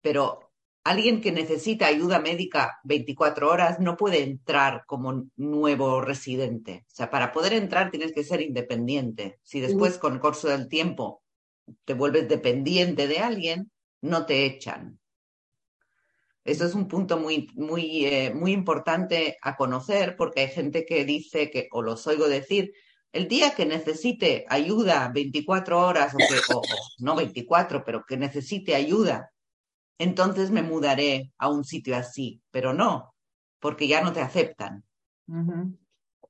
Pero 0.00 0.52
alguien 0.84 1.20
que 1.20 1.32
necesita 1.32 1.86
ayuda 1.86 2.20
médica 2.20 2.78
24 2.84 3.50
horas 3.50 3.80
no 3.80 3.96
puede 3.96 4.22
entrar 4.22 4.84
como 4.86 5.26
nuevo 5.36 6.00
residente. 6.00 6.84
O 6.86 6.94
sea, 6.94 7.10
para 7.10 7.32
poder 7.32 7.54
entrar 7.54 7.90
tienes 7.90 8.12
que 8.12 8.22
ser 8.22 8.42
independiente. 8.42 9.38
Si 9.42 9.60
después 9.60 9.98
con 9.98 10.14
el 10.14 10.20
curso 10.20 10.48
del 10.48 10.68
tiempo 10.68 11.22
te 11.84 11.94
vuelves 11.94 12.28
dependiente 12.28 13.06
de 13.08 13.18
alguien, 13.18 13.70
no 14.00 14.26
te 14.26 14.46
echan. 14.46 14.98
Eso 16.44 16.64
es 16.64 16.74
un 16.74 16.88
punto 16.88 17.18
muy, 17.18 17.48
muy, 17.54 18.06
eh, 18.06 18.32
muy 18.34 18.52
importante 18.52 19.36
a 19.42 19.56
conocer 19.56 20.16
porque 20.16 20.40
hay 20.42 20.48
gente 20.48 20.86
que 20.86 21.04
dice 21.04 21.50
que, 21.50 21.68
o 21.72 21.82
los 21.82 22.06
oigo 22.06 22.28
decir, 22.28 22.72
el 23.12 23.28
día 23.28 23.54
que 23.54 23.66
necesite 23.66 24.46
ayuda 24.48 25.10
24 25.12 25.80
horas, 25.80 26.14
o, 26.14 26.18
que, 26.18 26.54
o 26.54 26.62
no 26.98 27.16
24, 27.16 27.84
pero 27.84 28.04
que 28.06 28.16
necesite 28.16 28.74
ayuda 28.74 29.30
entonces 29.98 30.50
me 30.50 30.62
mudaré 30.62 31.32
a 31.38 31.48
un 31.48 31.64
sitio 31.64 31.96
así, 31.96 32.40
pero 32.50 32.72
no, 32.72 33.14
porque 33.58 33.88
ya 33.88 34.00
no 34.00 34.12
te 34.12 34.20
aceptan. 34.20 34.84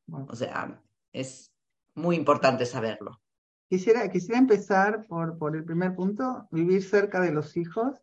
O 0.08 0.34
sea, 0.34 0.82
es 1.12 1.52
muy 1.94 2.16
importante 2.16 2.64
saberlo. 2.64 3.20
Quisiera, 3.68 4.08
quisiera 4.08 4.38
empezar 4.38 5.06
por, 5.06 5.38
por 5.38 5.56
el 5.56 5.64
primer 5.64 5.94
punto, 5.94 6.48
vivir 6.50 6.82
cerca 6.82 7.20
de 7.20 7.32
los 7.32 7.56
hijos 7.56 7.96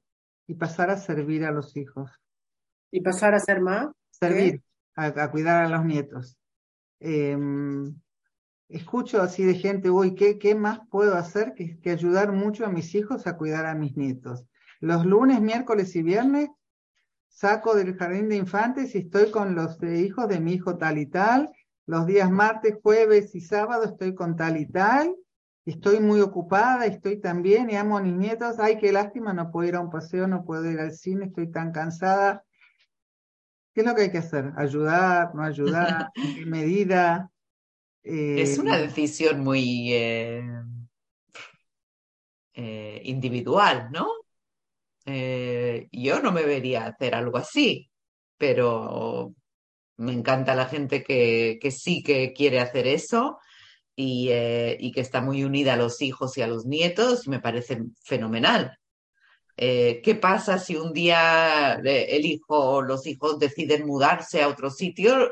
y 0.48 0.56
pasar 0.56 0.90
a 0.90 0.98
servir 0.98 1.44
a 1.44 1.52
los 1.52 1.76
hijos. 1.76 2.12
¿Y 2.92 3.02
pasar 3.02 3.34
a 3.34 3.40
ser 3.40 3.62
más? 3.62 3.88
Servir, 4.12 4.62
a, 4.96 5.32
cuidar 5.32 5.66
a 5.66 5.70
los 5.70 5.84
nietos. 5.84 6.38
Em, 7.00 7.96
escucho 8.70 9.22
así 9.22 9.44
de 9.44 9.56
gente, 9.56 9.90
uy, 9.90 10.16
¿qué, 10.16 10.38
¿qué 10.38 10.56
más 10.56 10.80
puedo 10.90 11.16
hacer 11.16 11.54
que, 11.56 11.80
que 11.80 11.90
ayudar 11.90 12.32
mucho 12.32 12.66
a 12.66 12.70
mis 12.70 12.94
hijos 12.96 13.28
a 13.28 13.38
cuidar 13.38 13.66
a 13.66 13.76
mis 13.76 13.98
nietos? 13.98 14.46
Los 14.80 15.06
lunes, 15.06 15.42
miércoles 15.42 15.96
y 15.96 16.04
viernes 16.04 16.50
saco 17.36 17.76
del 17.76 17.98
jardín 17.98 18.30
de 18.30 18.38
infantes 18.38 18.96
y 18.96 19.00
estoy 19.00 19.30
con 19.30 19.56
los 19.56 19.78
hijos 19.84 20.28
de 20.30 20.40
mi 20.40 20.54
hijo 20.54 20.78
tal 20.78 20.98
y 20.98 21.06
tal. 21.06 21.52
Los 21.86 22.08
días 22.08 22.32
martes, 22.32 22.78
jueves 22.82 23.36
y 23.36 23.42
sábado 23.42 23.84
estoy 23.84 24.16
con 24.16 24.38
tal 24.38 24.58
y 24.58 24.66
tal. 24.66 25.16
Estoy 25.66 26.00
muy 26.00 26.22
ocupada, 26.22 26.86
estoy 26.86 27.20
también 27.20 27.72
y 27.72 27.76
amo 27.76 27.98
a 27.98 28.02
mis 28.02 28.14
nietos. 28.14 28.60
Ay, 28.60 28.78
qué 28.78 28.92
lástima, 28.92 29.34
no 29.34 29.50
puedo 29.50 29.68
ir 29.68 29.76
a 29.76 29.80
un 29.80 29.90
paseo, 29.90 30.28
no 30.28 30.46
puedo 30.46 30.70
ir 30.70 30.80
al 30.80 30.94
cine, 30.94 31.26
estoy 31.26 31.50
tan 31.50 31.72
cansada. 31.72 32.44
¿Qué 33.74 33.82
es 33.82 33.88
lo 33.88 33.96
que 33.96 34.04
hay 34.04 34.12
que 34.12 34.20
hacer? 34.20 34.54
¿Ayudar? 34.58 35.34
¿No 35.34 35.42
ayudar? 35.42 36.10
¿En 36.16 36.36
qué 36.36 36.46
medida? 36.46 37.32
es 38.04 38.60
una 38.60 38.78
eh, 38.78 38.84
decisión 38.84 39.40
muy 39.40 39.92
eh, 39.92 40.44
eh, 42.54 43.02
individual, 43.06 43.90
¿no? 43.92 44.08
Yo 45.92 46.20
no 46.22 46.32
me 46.32 46.44
vería 46.44 46.86
hacer 46.86 47.16
algo 47.16 47.38
así, 47.38 47.90
pero 48.38 49.34
me 49.98 50.14
encanta 50.14 50.54
la 50.54 50.66
gente 50.66 51.04
que, 51.04 51.58
que 51.60 51.72
sí 51.72 52.04
que 52.04 52.34
quiere 52.34 52.60
hacer 52.60 52.86
eso 52.86 53.40
y, 53.96 54.30
eh, 54.30 54.78
y, 54.80 54.92
que 54.92 55.02
está 55.02 55.22
muy 55.22 55.44
unida 55.44 55.74
a 55.74 55.78
los 55.78 56.02
hijos 56.02 56.38
y 56.38 56.42
a 56.42 56.48
los 56.48 56.66
nietos 56.66 57.28
me 57.28 57.40
parece 57.40 57.84
fenomenal. 58.04 58.78
Eh, 59.58 60.02
¿Qué 60.04 60.16
pasa 60.16 60.60
si 60.60 60.76
un 60.76 60.92
día 60.92 61.76
el 61.76 62.26
hijo 62.26 62.58
o 62.58 62.82
los 62.82 63.08
hijos 63.08 63.40
deciden 63.40 63.86
mudarse 63.86 64.42
a 64.44 64.50
otro 64.50 64.70
sitio? 64.70 65.32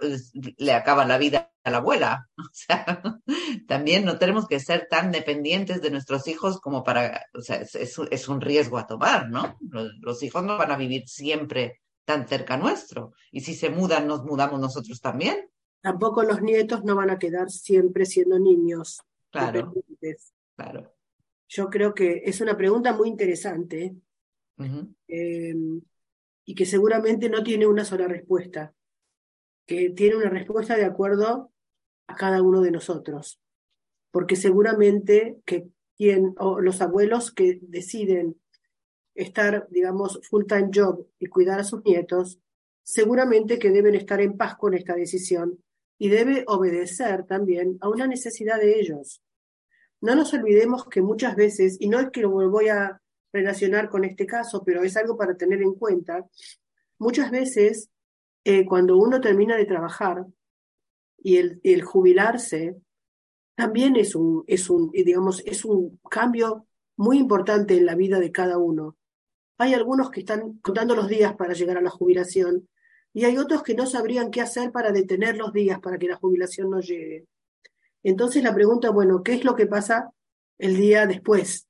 Le 0.58 0.74
acaba 0.74 1.06
la 1.06 1.18
vida 1.18 1.52
a 1.64 1.72
la 1.72 1.78
abuela. 1.78 2.30
También 3.68 4.06
no 4.06 4.18
tenemos 4.18 4.48
que 4.48 4.60
ser 4.60 4.88
tan 4.90 5.12
dependientes 5.12 5.82
de 5.82 5.92
nuestros 5.92 6.28
hijos 6.28 6.62
como 6.62 6.84
para, 6.84 7.26
o 7.34 7.42
sea, 7.42 7.58
es, 7.58 8.28
un 8.30 8.40
riesgo 8.42 8.78
a 8.78 8.88
tomar, 8.88 9.30
¿no? 9.30 9.58
Los, 10.00 10.24
hijos 10.24 10.44
no 10.44 10.58
van 10.58 10.72
a 10.72 10.78
vivir 10.78 11.04
siempre 11.08 11.82
tan 12.06 12.28
cerca 12.28 12.56
nuestro. 12.56 13.14
Y 13.32 13.42
si 13.42 13.54
se 13.54 13.70
mudan, 13.70 14.08
nos 14.08 14.24
mudamos 14.24 14.60
nosotros 14.60 15.02
también. 15.02 15.50
Tampoco 15.84 16.24
los 16.24 16.42
nietos 16.42 16.84
no 16.84 16.96
van 16.96 17.12
a 17.12 17.20
quedar 17.20 17.52
siempre 17.52 18.08
siendo 18.08 18.40
niños. 18.40 19.04
Claro. 19.30 19.72
Claro. 20.56 20.96
Yo 21.48 21.70
creo 21.70 21.94
que 21.94 22.24
es 22.26 22.42
una 22.42 22.58
pregunta 22.58 22.94
muy 22.94 23.10
interesante 23.10 23.96
Em, 24.58 25.82
y 26.46 26.56
que 26.56 26.66
seguramente 26.66 27.30
no 27.30 27.44
tiene 27.44 27.66
una 27.66 27.86
sola 27.86 28.08
respuesta, 28.08 28.74
que 29.66 29.90
tiene 29.92 30.18
una 30.18 30.30
respuesta 30.30 30.76
de 30.76 30.86
acuerdo 30.86 31.52
a 32.08 32.16
cada 32.16 32.42
uno 32.42 32.62
de 32.62 32.72
nosotros, 32.72 33.40
porque 34.12 34.36
seguramente 34.36 35.40
que 35.46 35.70
quien, 35.96 36.36
o 36.38 36.60
los 36.60 36.82
abuelos 36.82 37.32
que 37.32 37.60
deciden 37.62 38.40
estar, 39.16 39.68
digamos, 39.70 40.20
full 40.30 40.46
time 40.46 40.70
job 40.74 41.08
y 41.20 41.28
cuidar 41.28 41.60
a 41.60 41.64
sus 41.64 41.84
nietos, 41.86 42.40
seguramente 42.84 43.58
que 43.58 43.72
deben 43.72 43.96
estar 43.96 44.20
en 44.20 44.36
paz 44.38 44.56
con 44.56 44.74
esta 44.74 44.96
decisión 44.96 45.64
y 46.04 46.10
debe 46.10 46.44
obedecer 46.48 47.26
también 47.26 47.78
a 47.80 47.88
una 47.88 48.08
necesidad 48.08 48.60
de 48.60 48.78
ellos. 48.78 49.24
No 50.02 50.16
nos 50.16 50.34
olvidemos 50.34 50.84
que 50.90 51.02
muchas 51.02 51.34
veces, 51.34 51.78
y 51.80 51.88
no 51.88 51.98
es 52.02 52.10
que 52.10 52.20
lo 52.20 52.30
voy 52.30 52.68
a 52.68 53.02
relacionar 53.32 53.88
con 53.88 54.04
este 54.04 54.26
caso, 54.26 54.64
pero 54.66 54.84
es 54.84 54.98
algo 54.98 55.18
para 55.18 55.38
tener 55.38 55.62
en 55.62 55.76
cuenta. 55.76 56.28
Muchas 57.00 57.32
veces, 57.32 57.90
eh, 58.44 58.66
cuando 58.66 58.98
uno 58.98 59.22
termina 59.22 59.56
de 59.56 59.64
trabajar 59.64 60.26
y 61.20 61.38
el, 61.38 61.82
jubilarse, 61.84 62.76
también 63.56 63.96
es 63.96 64.14
un, 64.14 64.44
es 64.46 64.70
un, 64.70 64.92
digamos, 64.92 65.42
es 65.46 65.64
un 65.64 66.02
cambio 66.12 66.68
muy 66.98 67.18
importante 67.18 67.78
en 67.78 67.86
la 67.86 67.96
vida 67.96 68.20
de 68.20 68.34
cada 68.34 68.58
uno. 68.58 68.98
Hay 69.58 69.74
algunos 69.74 70.12
que 70.12 70.20
están 70.20 70.60
contando 70.62 70.98
los 70.98 71.08
días 71.08 71.34
para 71.38 71.54
llegar 71.54 71.78
a 71.78 71.82
la 71.82 71.90
jubilación 71.90 72.68
y 73.14 73.26
hay 73.26 73.38
otros 73.38 73.64
que 73.64 73.76
no 73.76 73.86
sabrían 73.86 74.32
qué 74.32 74.42
hacer 74.42 74.72
para 74.72 74.92
detener 74.92 75.38
los 75.38 75.54
días 75.54 75.80
para 75.80 75.98
que 75.98 76.08
la 76.08 76.16
jubilación 76.16 76.70
no 76.70 76.80
llegue. 76.80 77.28
Entonces 78.02 78.44
la 78.44 78.54
pregunta, 78.54 78.90
bueno, 78.90 79.24
¿qué 79.24 79.34
es 79.34 79.46
lo 79.46 79.56
que 79.56 79.68
pasa 79.68 80.12
el 80.58 80.76
día 80.76 81.06
después? 81.06 81.68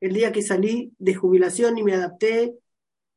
el 0.00 0.14
día 0.14 0.32
que 0.32 0.42
salí 0.42 0.92
de 0.98 1.14
jubilación 1.14 1.76
y 1.78 1.82
me 1.82 1.94
adapté, 1.94 2.56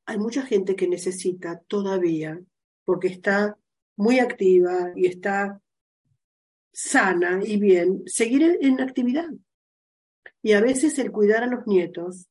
hay 0.06 0.18
mucha 0.18 0.44
gente 0.44 0.76
que 0.76 0.88
necesita 0.88 1.62
todavía, 1.68 2.40
porque 2.84 3.08
está 3.08 3.58
muy 3.96 4.20
activa 4.20 4.92
y 4.96 5.08
está 5.08 5.62
sana 6.74 7.40
y 7.44 7.58
bien, 7.58 8.04
seguir 8.06 8.58
en, 8.62 8.82
actividad. 8.82 9.30
Y 10.42 10.54
a 10.54 10.62
veces 10.62 11.00
el 11.00 11.12
cuidar 11.12 11.44
a 11.44 11.48
los 11.48 11.66
nietos 11.68 12.28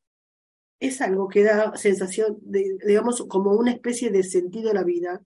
es 0.82 1.00
algo 1.00 1.28
que 1.28 1.44
da 1.44 1.76
sensación, 1.76 2.38
de, 2.40 2.76
digamos, 2.84 3.24
como 3.28 3.52
una 3.52 3.70
especie 3.70 4.10
de 4.10 4.24
sentido 4.24 4.72
a 4.72 4.74
la 4.74 4.82
vida. 4.82 5.22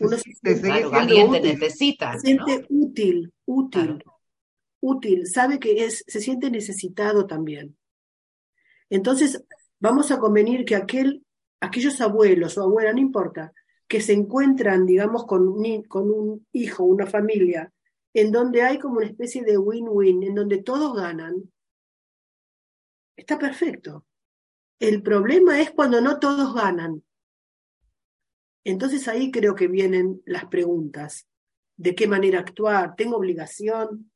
Uno 0.00 0.16
se, 0.16 0.60
claro, 0.60 0.92
alguien 0.92 1.30
te 1.30 1.40
necesita. 1.40 2.14
Se 2.14 2.26
siente 2.26 2.66
útil, 2.68 3.32
útil. 3.46 4.02
útil, 4.80 5.26
sabe 5.28 5.60
que 5.60 5.84
es, 5.84 6.02
se 6.08 6.20
siente 6.20 6.50
necesitado 6.50 7.24
también. 7.24 7.76
Entonces, 8.90 9.44
vamos 9.78 10.10
a 10.10 10.18
convenir 10.18 10.64
que 10.64 10.74
aquel, 10.74 11.24
aquellos 11.60 12.00
abuelos 12.00 12.58
o 12.58 12.64
abuela, 12.64 12.92
no 12.92 12.98
importa, 12.98 13.52
que 13.86 14.00
se 14.00 14.12
encuentran, 14.12 14.86
digamos, 14.86 15.24
con 15.24 15.46
un, 15.46 15.84
con 15.84 16.10
un 16.10 16.46
hijo, 16.50 16.82
una 16.82 17.06
familia, 17.06 17.72
en 18.12 18.32
donde 18.32 18.62
hay 18.62 18.80
como 18.80 18.96
una 18.96 19.06
especie 19.06 19.44
de 19.44 19.56
win-win, 19.56 20.24
en 20.24 20.34
donde 20.34 20.62
todos 20.64 20.96
ganan, 20.96 21.48
está 23.16 23.38
perfecto. 23.38 24.04
El 24.78 25.02
problema 25.02 25.60
es 25.60 25.70
cuando 25.72 26.00
no 26.00 26.18
todos 26.18 26.54
ganan. 26.54 27.02
Entonces 28.64 29.08
ahí 29.08 29.30
creo 29.30 29.54
que 29.54 29.66
vienen 29.66 30.22
las 30.26 30.46
preguntas. 30.46 31.26
¿De 31.76 31.94
qué 31.94 32.06
manera 32.06 32.40
actuar? 32.40 32.94
¿Tengo 32.96 33.16
obligación? 33.16 34.10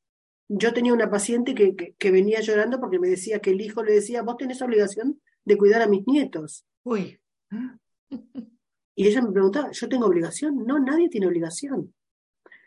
Yo 0.49 0.73
tenía 0.73 0.93
una 0.93 1.11
paciente 1.11 1.55
que, 1.55 1.95
que, 1.97 2.11
venía 2.11 2.41
llorando 2.41 2.79
porque 2.79 2.99
me 2.99 3.09
decía 3.09 3.39
que 3.41 3.51
el 3.51 3.61
hijo 3.61 3.83
le 3.83 3.95
decía, 3.95 4.23
vos 4.23 4.37
tenés 4.37 4.61
obligación 4.61 5.21
de 5.45 5.57
cuidar 5.57 5.83
a 5.83 5.87
mis 5.87 6.07
nietos. 6.07 6.65
Uy. 6.85 7.19
Y 8.95 9.07
ella 9.07 9.23
me 9.23 9.33
preguntaba, 9.33 9.71
¿yo 9.73 9.89
tengo 9.89 10.05
obligación? 10.05 10.67
No, 10.67 10.79
nadie 10.79 11.09
tiene 11.09 11.27
obligación. 11.27 11.95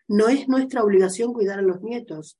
No 0.07 0.27
es 0.27 0.47
nuestra 0.47 0.83
obligación 0.83 1.33
cuidar 1.33 1.59
a 1.59 1.61
los 1.61 1.81
nietos. 1.83 2.39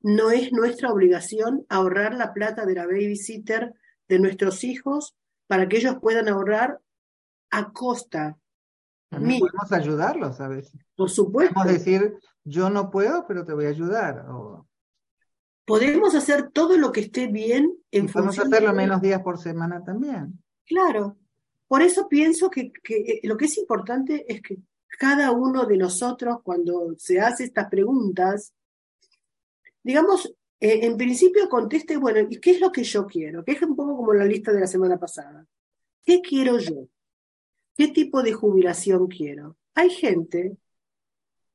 No 0.00 0.30
es 0.30 0.50
nuestra 0.52 0.90
obligación 0.90 1.66
ahorrar 1.68 2.14
la 2.14 2.32
plata 2.32 2.64
de 2.64 2.74
la 2.74 2.86
babysitter 2.86 3.74
de 4.08 4.18
nuestros 4.18 4.64
hijos 4.64 5.14
para 5.46 5.68
que 5.68 5.78
ellos 5.78 5.96
puedan 6.00 6.28
ahorrar 6.28 6.80
a 7.50 7.72
costa. 7.72 8.38
También 9.08 9.40
podemos 9.40 9.72
ayudarlos 9.72 10.40
a 10.40 10.48
veces. 10.48 10.80
Por 10.96 11.10
supuesto. 11.10 11.54
Podemos 11.54 11.78
decir, 11.78 12.18
yo 12.44 12.70
no 12.70 12.90
puedo, 12.90 13.26
pero 13.26 13.44
te 13.44 13.52
voy 13.52 13.66
a 13.66 13.70
ayudar. 13.70 14.24
Podemos 15.64 16.14
hacer 16.14 16.50
todo 16.50 16.76
lo 16.78 16.90
que 16.90 17.00
esté 17.00 17.26
bien 17.26 17.76
en 17.90 18.06
y 18.06 18.08
Podemos 18.08 18.38
hacerlo 18.38 18.72
menos 18.72 19.00
días 19.02 19.22
por 19.22 19.38
semana 19.38 19.84
también. 19.84 20.42
Claro. 20.64 21.18
Por 21.68 21.82
eso 21.82 22.08
pienso 22.08 22.50
que, 22.50 22.72
que 22.82 22.96
eh, 22.96 23.20
lo 23.24 23.36
que 23.36 23.46
es 23.46 23.58
importante 23.58 24.24
es 24.28 24.42
que 24.42 24.58
cada 24.98 25.30
uno 25.32 25.64
de 25.66 25.76
nosotros, 25.76 26.38
cuando 26.42 26.94
se 26.98 27.20
hace 27.20 27.44
estas 27.44 27.68
preguntas, 27.68 28.52
digamos, 29.82 30.34
eh, 30.62 30.86
en 30.86 30.96
principio 30.96 31.48
conteste, 31.48 31.96
bueno, 31.96 32.20
¿y 32.30 32.38
qué 32.38 32.52
es 32.52 32.60
lo 32.60 32.70
que 32.70 32.84
yo 32.84 33.04
quiero? 33.04 33.44
Que 33.44 33.50
es 33.50 33.62
un 33.62 33.74
poco 33.74 33.96
como 33.96 34.14
la 34.14 34.24
lista 34.24 34.52
de 34.52 34.60
la 34.60 34.68
semana 34.68 34.96
pasada. 34.96 35.44
¿Qué 36.04 36.20
quiero 36.20 36.56
yo? 36.58 36.86
¿Qué 37.76 37.88
tipo 37.88 38.22
de 38.22 38.32
jubilación 38.32 39.08
quiero? 39.08 39.56
Hay 39.74 39.90
gente 39.90 40.56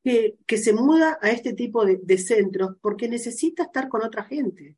que, 0.04 0.36
que 0.46 0.58
se 0.58 0.74
muda 0.74 1.18
a 1.22 1.30
este 1.30 1.54
tipo 1.54 1.86
de, 1.86 2.02
de 2.04 2.18
centros 2.18 2.76
porque 2.82 3.08
necesita 3.08 3.64
estar 3.64 3.88
con 3.88 4.04
otra 4.04 4.26
gente. 4.26 4.76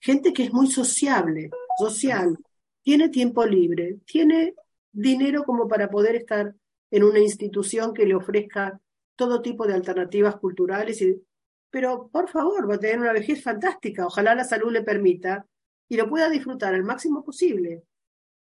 Gente 0.00 0.32
que 0.32 0.42
es 0.42 0.52
muy 0.52 0.68
sociable, 0.68 1.50
social, 1.78 2.36
tiene 2.82 3.08
tiempo 3.08 3.46
libre, 3.46 4.00
tiene 4.04 4.56
dinero 4.90 5.44
como 5.44 5.68
para 5.68 5.88
poder 5.90 6.16
estar 6.16 6.56
en 6.90 7.04
una 7.04 7.20
institución 7.20 7.94
que 7.94 8.04
le 8.06 8.16
ofrezca 8.16 8.80
todo 9.14 9.42
tipo 9.42 9.64
de 9.64 9.74
alternativas 9.74 10.34
culturales 10.38 11.00
y 11.02 11.22
pero 11.70 12.08
por 12.08 12.28
favor, 12.28 12.68
va 12.68 12.74
a 12.74 12.78
tener 12.78 12.98
una 12.98 13.12
vejez 13.12 13.42
fantástica, 13.42 14.06
ojalá 14.06 14.34
la 14.34 14.44
salud 14.44 14.72
le 14.72 14.82
permita 14.82 15.46
y 15.88 15.96
lo 15.96 16.08
pueda 16.08 16.28
disfrutar 16.28 16.74
al 16.74 16.84
máximo 16.84 17.24
posible. 17.24 17.84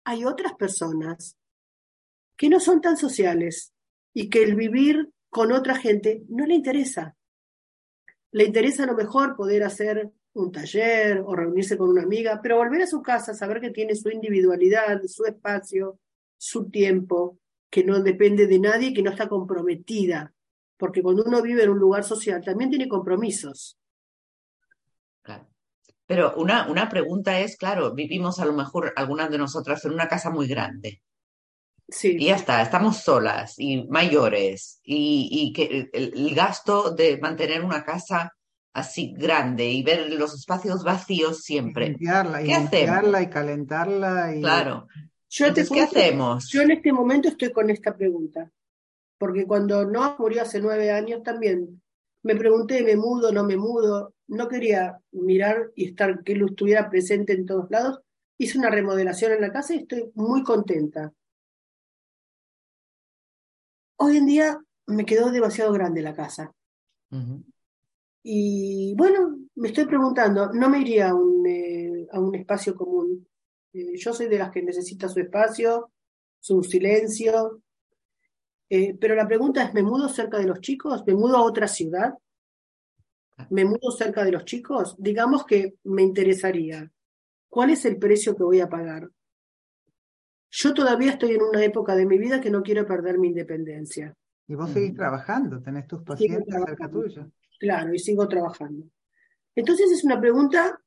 Hay 0.05 0.25
otras 0.25 0.55
personas 0.55 1.37
que 2.37 2.49
no 2.49 2.59
son 2.61 2.81
tan 2.81 2.97
sociales 2.97 3.73
y 4.13 4.29
que 4.29 4.43
el 4.43 4.57
vivir 4.57 5.13
con 5.31 5.53
otra 5.53 5.77
gente 5.77 6.25
no 6.29 6.47
le 6.47 6.55
interesa. 6.55 7.17
Le 8.33 8.45
interesa 8.45 8.85
a 8.85 8.87
lo 8.87 8.95
mejor 8.95 9.37
poder 9.37 9.63
hacer 9.63 10.11
un 10.35 10.51
taller 10.51 11.23
o 11.25 11.35
reunirse 11.37 11.77
con 11.77 11.91
una 11.91 12.03
amiga, 12.03 12.41
pero 12.43 12.57
volver 12.57 12.83
a 12.83 12.87
su 12.87 13.03
casa, 13.03 13.35
saber 13.35 13.61
que 13.61 13.71
tiene 13.71 13.95
su 13.95 14.09
individualidad, 14.11 15.01
su 15.07 15.25
espacio, 15.25 16.01
su 16.37 16.71
tiempo, 16.71 17.39
que 17.71 17.85
no 17.85 18.03
depende 18.03 18.47
de 18.47 18.59
nadie 18.59 18.93
que 18.93 19.03
no 19.03 19.11
está 19.11 19.29
comprometida 19.29 20.35
porque 20.83 21.01
cuando 21.01 21.23
uno 21.23 21.41
vive 21.41 21.63
en 21.63 21.71
un 21.71 21.79
lugar 21.79 22.03
social 22.03 22.43
también 22.45 22.69
tiene 22.69 22.89
compromisos. 22.89 23.79
Claro. 25.23 25.47
Pero 26.07 26.35
una, 26.35 26.69
una 26.69 26.89
pregunta 26.89 27.39
es, 27.39 27.57
claro, 27.57 27.95
vivimos 27.95 28.41
a 28.41 28.47
lo 28.47 28.53
mejor 28.53 28.93
algunas 28.97 29.31
de 29.31 29.39
nosotras 29.39 29.85
en 29.85 29.93
una 29.93 30.09
casa 30.09 30.31
muy 30.31 30.49
grande. 30.49 31.01
Sí. 31.89 32.17
Y 32.19 32.27
ya 32.27 32.35
está, 32.35 32.61
estamos 32.61 32.97
solas 32.97 33.55
y 33.59 33.85
mayores 33.85 34.81
y, 34.83 35.29
y 35.31 35.53
que 35.53 35.89
el, 35.93 36.35
gasto 36.35 36.91
de 36.91 37.17
mantener 37.19 37.63
una 37.63 37.85
casa 37.85 38.33
así 38.73 39.15
grande 39.17 39.71
y 39.71 39.85
ver 39.85 40.11
los 40.11 40.35
espacios 40.35 40.83
vacíos 40.83 41.43
siempre. 41.43 41.91
limpiarla, 41.91 42.43
y 42.43 42.49
limpiarla 42.49 43.23
y 43.23 43.31
calentarla. 43.31 44.35
Y... 44.35 44.41
Claro. 44.41 44.89
Yo 45.29 45.55
¿qué 45.55 45.81
hacemos? 45.81 46.49
Yo 46.51 46.63
en 46.63 46.73
este 46.73 46.93
momento 46.93 47.29
estoy 47.29 47.53
con 47.53 47.71
esta 47.71 47.97
pregunta 47.97 48.51
porque 49.23 49.47
cuando 49.47 49.85
no 49.85 50.17
murió 50.19 50.43
hace 50.43 50.61
nueve 50.61 50.91
años 50.91 51.23
también 51.23 51.81
me 52.25 52.35
pregunté, 52.35 52.83
¿me 52.83 52.97
mudo, 52.97 53.31
no 53.31 53.45
me 53.45 53.57
mudo? 53.57 54.15
No 54.27 54.49
quería 54.49 54.99
mirar 55.13 55.71
y 55.77 55.91
estar, 55.91 56.25
que 56.25 56.33
él 56.33 56.45
estuviera 56.51 56.91
presente 56.91 57.33
en 57.33 57.47
todos 57.47 57.71
lados. 57.71 58.01
Hice 58.37 58.59
una 58.59 58.69
remodelación 58.69 59.31
en 59.31 59.43
la 59.43 59.53
casa 59.53 59.77
y 59.77 59.79
estoy 59.79 60.11
muy 60.17 60.43
contenta. 60.43 61.13
Hoy 63.99 64.17
en 64.17 64.27
día 64.27 64.59
me 64.87 65.05
quedó 65.05 65.31
demasiado 65.31 65.73
grande 65.73 66.03
la 66.03 66.17
casa. 66.17 66.53
Y 68.25 68.93
bueno, 68.97 69.39
me 69.55 69.69
estoy 69.69 69.87
preguntando, 69.87 70.53
no 70.53 70.69
me 70.69 70.81
iría 70.81 71.11
a 71.11 71.15
un, 71.15 71.47
eh, 71.47 72.09
a 72.11 72.19
un 72.19 72.35
espacio 72.35 72.75
común. 72.75 73.25
Eh, 73.73 73.97
yo 73.97 74.13
soy 74.13 74.27
de 74.27 74.39
las 74.39 74.51
que 74.51 74.63
necesita 74.63 75.09
su 75.09 75.21
espacio, 75.21 75.93
su 76.41 76.65
silencio, 76.65 77.62
eh, 78.75 78.97
pero 78.99 79.15
la 79.15 79.29
pregunta 79.29 79.63
es, 79.63 79.75
¿me 79.75 79.83
mudo 79.83 80.09
cerca 80.09 80.39
de 80.39 80.47
los 80.47 80.59
chicos? 80.63 81.05
¿Me 81.07 81.13
mudo 81.13 81.37
a 81.37 81.43
otra 81.43 81.69
ciudad? 81.69 82.15
¿Me 83.51 83.67
mudo 83.67 83.91
cerca 83.91 84.25
de 84.25 84.33
los 84.33 84.47
chicos? 84.47 84.97
Digamos 84.99 85.45
que 85.45 85.75
me 85.85 86.01
interesaría. 86.01 86.91
¿Cuál 87.51 87.69
es 87.69 87.85
el 87.85 87.99
precio 87.99 88.35
que 88.35 88.45
voy 88.45 88.61
a 88.61 88.71
pagar? 88.71 89.11
Yo 90.51 90.73
todavía 90.73 91.11
estoy 91.11 91.33
en 91.33 91.43
una 91.43 91.63
época 91.63 91.95
de 91.95 92.07
mi 92.07 92.17
vida 92.17 92.41
que 92.41 92.49
no 92.49 92.63
quiero 92.63 92.87
perder 92.87 93.19
mi 93.19 93.29
independencia. 93.29 94.17
Y 94.49 94.55
vos 94.55 94.71
seguís 94.71 94.95
trabajando, 94.95 95.61
tenés 95.61 95.87
tus 95.87 96.03
pacientes 96.03 96.55
cerca 96.65 96.91
tuyo. 96.91 97.31
Claro, 97.61 97.93
y 97.93 97.99
sigo 97.99 98.27
trabajando. 98.27 98.87
Entonces 99.55 99.91
es 99.91 100.03
una 100.03 100.19
pregunta 100.19 100.81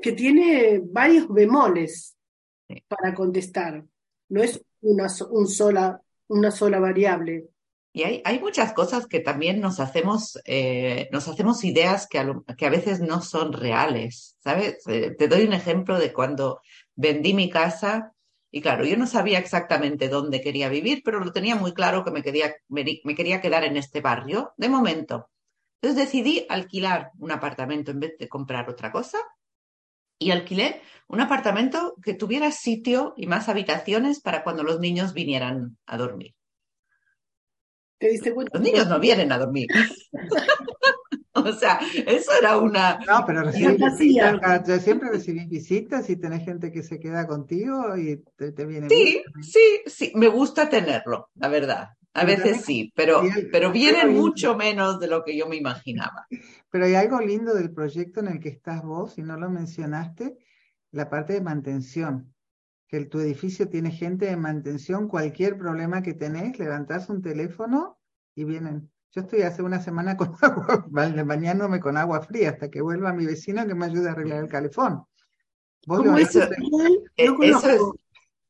que 0.00 0.12
tiene 0.12 0.80
varios 0.84 1.26
bemoles 1.28 2.16
para 2.86 3.12
contestar. 3.12 3.84
No 4.28 4.40
es 4.40 4.64
una 4.82 5.08
un 5.32 5.48
sola 5.48 6.00
una 6.28 6.50
sola 6.50 6.78
variable. 6.78 7.48
Y 7.92 8.02
hay, 8.02 8.22
hay 8.24 8.38
muchas 8.38 8.72
cosas 8.74 9.06
que 9.06 9.20
también 9.20 9.60
nos 9.60 9.80
hacemos, 9.80 10.38
eh, 10.44 11.08
nos 11.10 11.26
hacemos 11.26 11.64
ideas 11.64 12.06
que 12.06 12.18
a, 12.18 12.32
que 12.56 12.66
a 12.66 12.70
veces 12.70 13.00
no 13.00 13.22
son 13.22 13.52
reales, 13.52 14.36
¿sabes? 14.38 14.86
Eh, 14.86 15.14
te 15.18 15.26
doy 15.26 15.44
un 15.44 15.54
ejemplo 15.54 15.98
de 15.98 16.12
cuando 16.12 16.60
vendí 16.94 17.34
mi 17.34 17.50
casa 17.50 18.12
y 18.50 18.60
claro, 18.60 18.84
yo 18.84 18.96
no 18.96 19.06
sabía 19.06 19.38
exactamente 19.38 20.08
dónde 20.08 20.40
quería 20.40 20.68
vivir, 20.68 21.02
pero 21.04 21.20
lo 21.20 21.32
tenía 21.32 21.56
muy 21.56 21.74
claro 21.74 22.04
que 22.04 22.10
me 22.10 22.22
quería, 22.22 22.54
me 22.68 23.14
quería 23.14 23.40
quedar 23.40 23.64
en 23.64 23.76
este 23.76 24.00
barrio 24.00 24.52
de 24.56 24.68
momento. 24.68 25.30
Entonces 25.80 26.06
decidí 26.06 26.46
alquilar 26.48 27.10
un 27.18 27.30
apartamento 27.30 27.90
en 27.90 28.00
vez 28.00 28.18
de 28.18 28.28
comprar 28.28 28.68
otra 28.68 28.90
cosa 28.90 29.18
y 30.18 30.30
alquilé 30.30 30.82
un 31.08 31.20
apartamento 31.20 31.94
que 32.02 32.14
tuviera 32.14 32.52
sitio 32.52 33.14
y 33.16 33.26
más 33.26 33.48
habitaciones 33.48 34.20
para 34.20 34.44
cuando 34.44 34.62
los 34.62 34.78
niños 34.78 35.14
vinieran 35.14 35.78
a 35.86 35.96
dormir. 35.96 36.34
¿Te 37.98 38.10
diste 38.10 38.32
cuenta? 38.32 38.58
Los 38.58 38.62
niños 38.62 38.88
no 38.88 39.00
vienen 39.00 39.32
a 39.32 39.38
dormir. 39.38 39.66
o 41.32 41.52
sea, 41.52 41.80
eso 42.06 42.30
era 42.38 42.58
una... 42.58 42.98
No, 43.06 43.24
pero 43.26 43.46
visitas, 43.46 43.98
siempre 44.82 45.10
recibís 45.10 45.48
visitas 45.48 46.08
y 46.10 46.16
tenés 46.16 46.44
gente 46.44 46.70
que 46.70 46.82
se 46.82 47.00
queda 47.00 47.26
contigo 47.26 47.96
y 47.96 48.22
te, 48.36 48.66
viene. 48.66 48.88
Sí, 48.88 49.22
sí, 49.42 49.82
sí, 49.86 50.12
me 50.14 50.28
gusta 50.28 50.68
tenerlo, 50.68 51.30
la 51.34 51.48
verdad. 51.48 51.88
A 52.18 52.24
veces 52.24 52.64
sí, 52.64 52.92
pero, 52.96 53.22
pero 53.52 53.70
vienen 53.70 54.12
mucho 54.12 54.56
menos 54.56 54.98
de 54.98 55.06
lo 55.06 55.24
que 55.24 55.36
yo 55.36 55.46
me 55.46 55.56
imaginaba. 55.56 56.26
Pero 56.70 56.84
hay 56.84 56.94
algo 56.94 57.20
lindo 57.20 57.54
del 57.54 57.72
proyecto 57.72 58.20
en 58.20 58.28
el 58.28 58.40
que 58.40 58.48
estás 58.48 58.82
vos, 58.82 59.18
y 59.18 59.22
no 59.22 59.36
lo 59.36 59.48
mencionaste, 59.50 60.36
la 60.90 61.08
parte 61.08 61.34
de 61.34 61.40
mantención. 61.40 62.34
Que 62.88 63.04
tu 63.04 63.20
edificio 63.20 63.68
tiene 63.68 63.90
gente 63.90 64.26
de 64.26 64.36
mantención, 64.36 65.08
cualquier 65.08 65.58
problema 65.58 66.02
que 66.02 66.14
tenés, 66.14 66.58
levantás 66.58 67.08
un 67.08 67.22
teléfono 67.22 67.98
y 68.34 68.44
vienen. 68.44 68.90
Yo 69.12 69.20
estoy 69.22 69.42
hace 69.42 69.62
una 69.62 69.80
semana 69.80 70.16
con 70.16 70.34
agua, 70.40 70.86
bañándome 70.90 71.80
con 71.80 71.96
agua 71.96 72.22
fría 72.22 72.50
hasta 72.50 72.70
que 72.70 72.80
vuelva 72.80 73.12
mi 73.12 73.26
vecino 73.26 73.66
que 73.66 73.74
me 73.74 73.86
ayude 73.86 74.08
a 74.08 74.12
arreglar 74.12 74.42
el 74.42 74.48
calefón. 74.48 75.04
¿Cómo 75.86 76.18
eso, 76.18 76.42
eh, 76.42 76.48
eso, 77.16 77.70
es, 77.70 77.80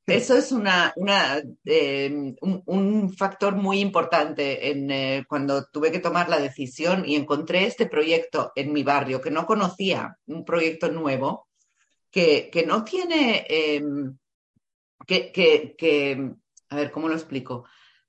eso 0.09 0.37
es 0.37 0.53
una, 0.53 0.93
una 0.97 1.43
eh, 1.65 2.35
un, 2.41 3.15
factor 3.17 3.57
muy 3.57 3.81
importante 3.81 4.71
en, 4.71 4.91
eh, 4.91 5.25
cuando 5.29 5.67
tuve 5.67 5.93
que 5.93 5.99
tomar 5.99 6.29
la 6.29 6.41
decisión 6.41 7.05
y 7.07 7.17
encontré 7.17 7.67
este 7.67 7.87
proyecto 7.87 8.53
en 8.57 8.73
mi 8.73 8.83
barrio 8.83 9.21
que 9.21 9.31
no 9.31 9.47
conocía, 9.47 10.17
un 10.27 10.45
proyecto 10.45 10.91
nuevo 10.91 11.49
que, 12.11 12.49
que 12.51 12.65
no 12.65 12.85
tiene, 12.85 13.45
em, 13.49 14.17
que, 15.07 15.31
que, 15.31 15.75
que, 15.77 16.33
a 16.71 16.77
ver, 16.77 16.91
¿cómo 16.91 17.09
lo 17.09 17.15
explico? 17.15 17.65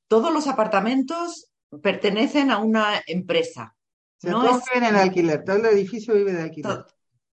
Todos 0.07 0.33
los 0.33 0.47
apartamentos 0.47 1.51
pertenecen 1.81 2.51
a 2.51 2.59
una 2.59 3.01
empresa. 3.05 3.75
no 4.23 4.43
todos 4.43 4.63
viven 4.73 4.89
en 4.89 4.95
alquiler, 4.95 5.43
todo 5.43 5.57
el 5.57 5.65
edificio 5.65 6.13
vive 6.13 6.33
de 6.33 6.43
alquiler. 6.43 6.85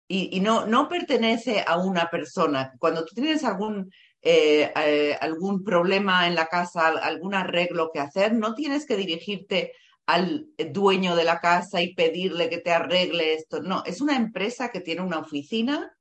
Y, 0.07 0.35
y, 0.35 0.39
no, 0.39 0.65
no 0.65 0.89
pertenece 0.89 1.63
a 1.65 1.77
una 1.77 2.09
persona. 2.09 2.73
Cuando 2.79 3.05
tú 3.05 3.13
tienes 3.13 3.43
algún 3.43 3.91
eh, 4.21 4.71
eh, 4.75 5.17
algún 5.21 5.63
problema 5.63 6.27
en 6.27 6.35
la 6.35 6.47
casa, 6.47 6.87
algún 6.87 7.33
arreglo 7.33 7.91
que 7.93 7.99
hacer, 7.99 8.33
no 8.33 8.53
tienes 8.53 8.85
que 8.85 8.97
dirigirte 8.97 9.73
al 10.05 10.47
dueño 10.71 11.15
de 11.15 11.23
la 11.23 11.39
casa 11.39 11.81
y 11.81 11.93
pedirle 11.93 12.49
que 12.49 12.57
te 12.57 12.71
arregle 12.71 13.33
esto. 13.33 13.61
No, 13.61 13.83
es 13.85 14.01
una 14.01 14.17
empresa 14.17 14.69
que 14.69 14.81
tiene 14.81 15.01
una 15.01 15.19
oficina. 15.19 15.95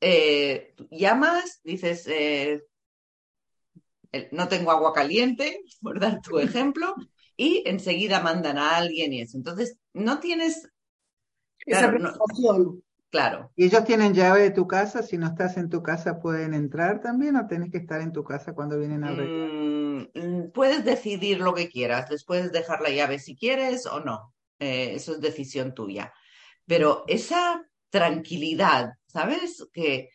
Eh, 0.00 0.74
llamas, 0.90 1.60
dices, 1.64 2.08
no 4.30 4.48
tengo 4.48 4.70
agua 4.70 4.92
caliente, 4.92 5.60
por 5.82 5.98
dar 5.98 6.20
tu 6.20 6.38
ejemplo, 6.38 6.94
y 7.36 7.62
enseguida 7.66 8.20
mandan 8.20 8.58
a 8.58 8.76
alguien 8.76 9.12
y 9.12 9.22
eso. 9.22 9.36
Entonces, 9.36 9.76
no 9.92 10.20
tienes... 10.20 10.68
Esa 11.66 11.92
Claro. 13.10 13.50
¿Y 13.56 13.64
ellos 13.64 13.84
tienen 13.84 14.12
llave 14.12 14.42
de 14.42 14.50
tu 14.50 14.66
casa? 14.66 15.02
Si 15.02 15.16
no 15.16 15.28
estás 15.28 15.56
en 15.56 15.70
tu 15.70 15.82
casa, 15.82 16.20
¿pueden 16.20 16.52
entrar 16.52 17.00
también 17.00 17.36
o 17.36 17.46
tienes 17.46 17.70
que 17.70 17.78
estar 17.78 18.02
en 18.02 18.12
tu 18.12 18.22
casa 18.22 18.54
cuando 18.54 18.78
vienen 18.78 19.04
a 19.04 19.12
ver? 19.12 19.28
Mm, 19.28 20.50
puedes 20.52 20.84
decidir 20.84 21.40
lo 21.40 21.54
que 21.54 21.70
quieras. 21.70 22.10
Les 22.10 22.24
puedes 22.24 22.52
dejar 22.52 22.82
la 22.82 22.90
llave 22.90 23.18
si 23.18 23.34
quieres 23.34 23.86
o 23.86 24.00
no. 24.00 24.34
Eh, 24.58 24.94
eso 24.94 25.12
es 25.12 25.20
decisión 25.20 25.74
tuya. 25.74 26.12
Pero 26.66 27.04
esa 27.06 27.66
tranquilidad, 27.88 28.92
¿sabes? 29.06 29.66
Que 29.72 30.10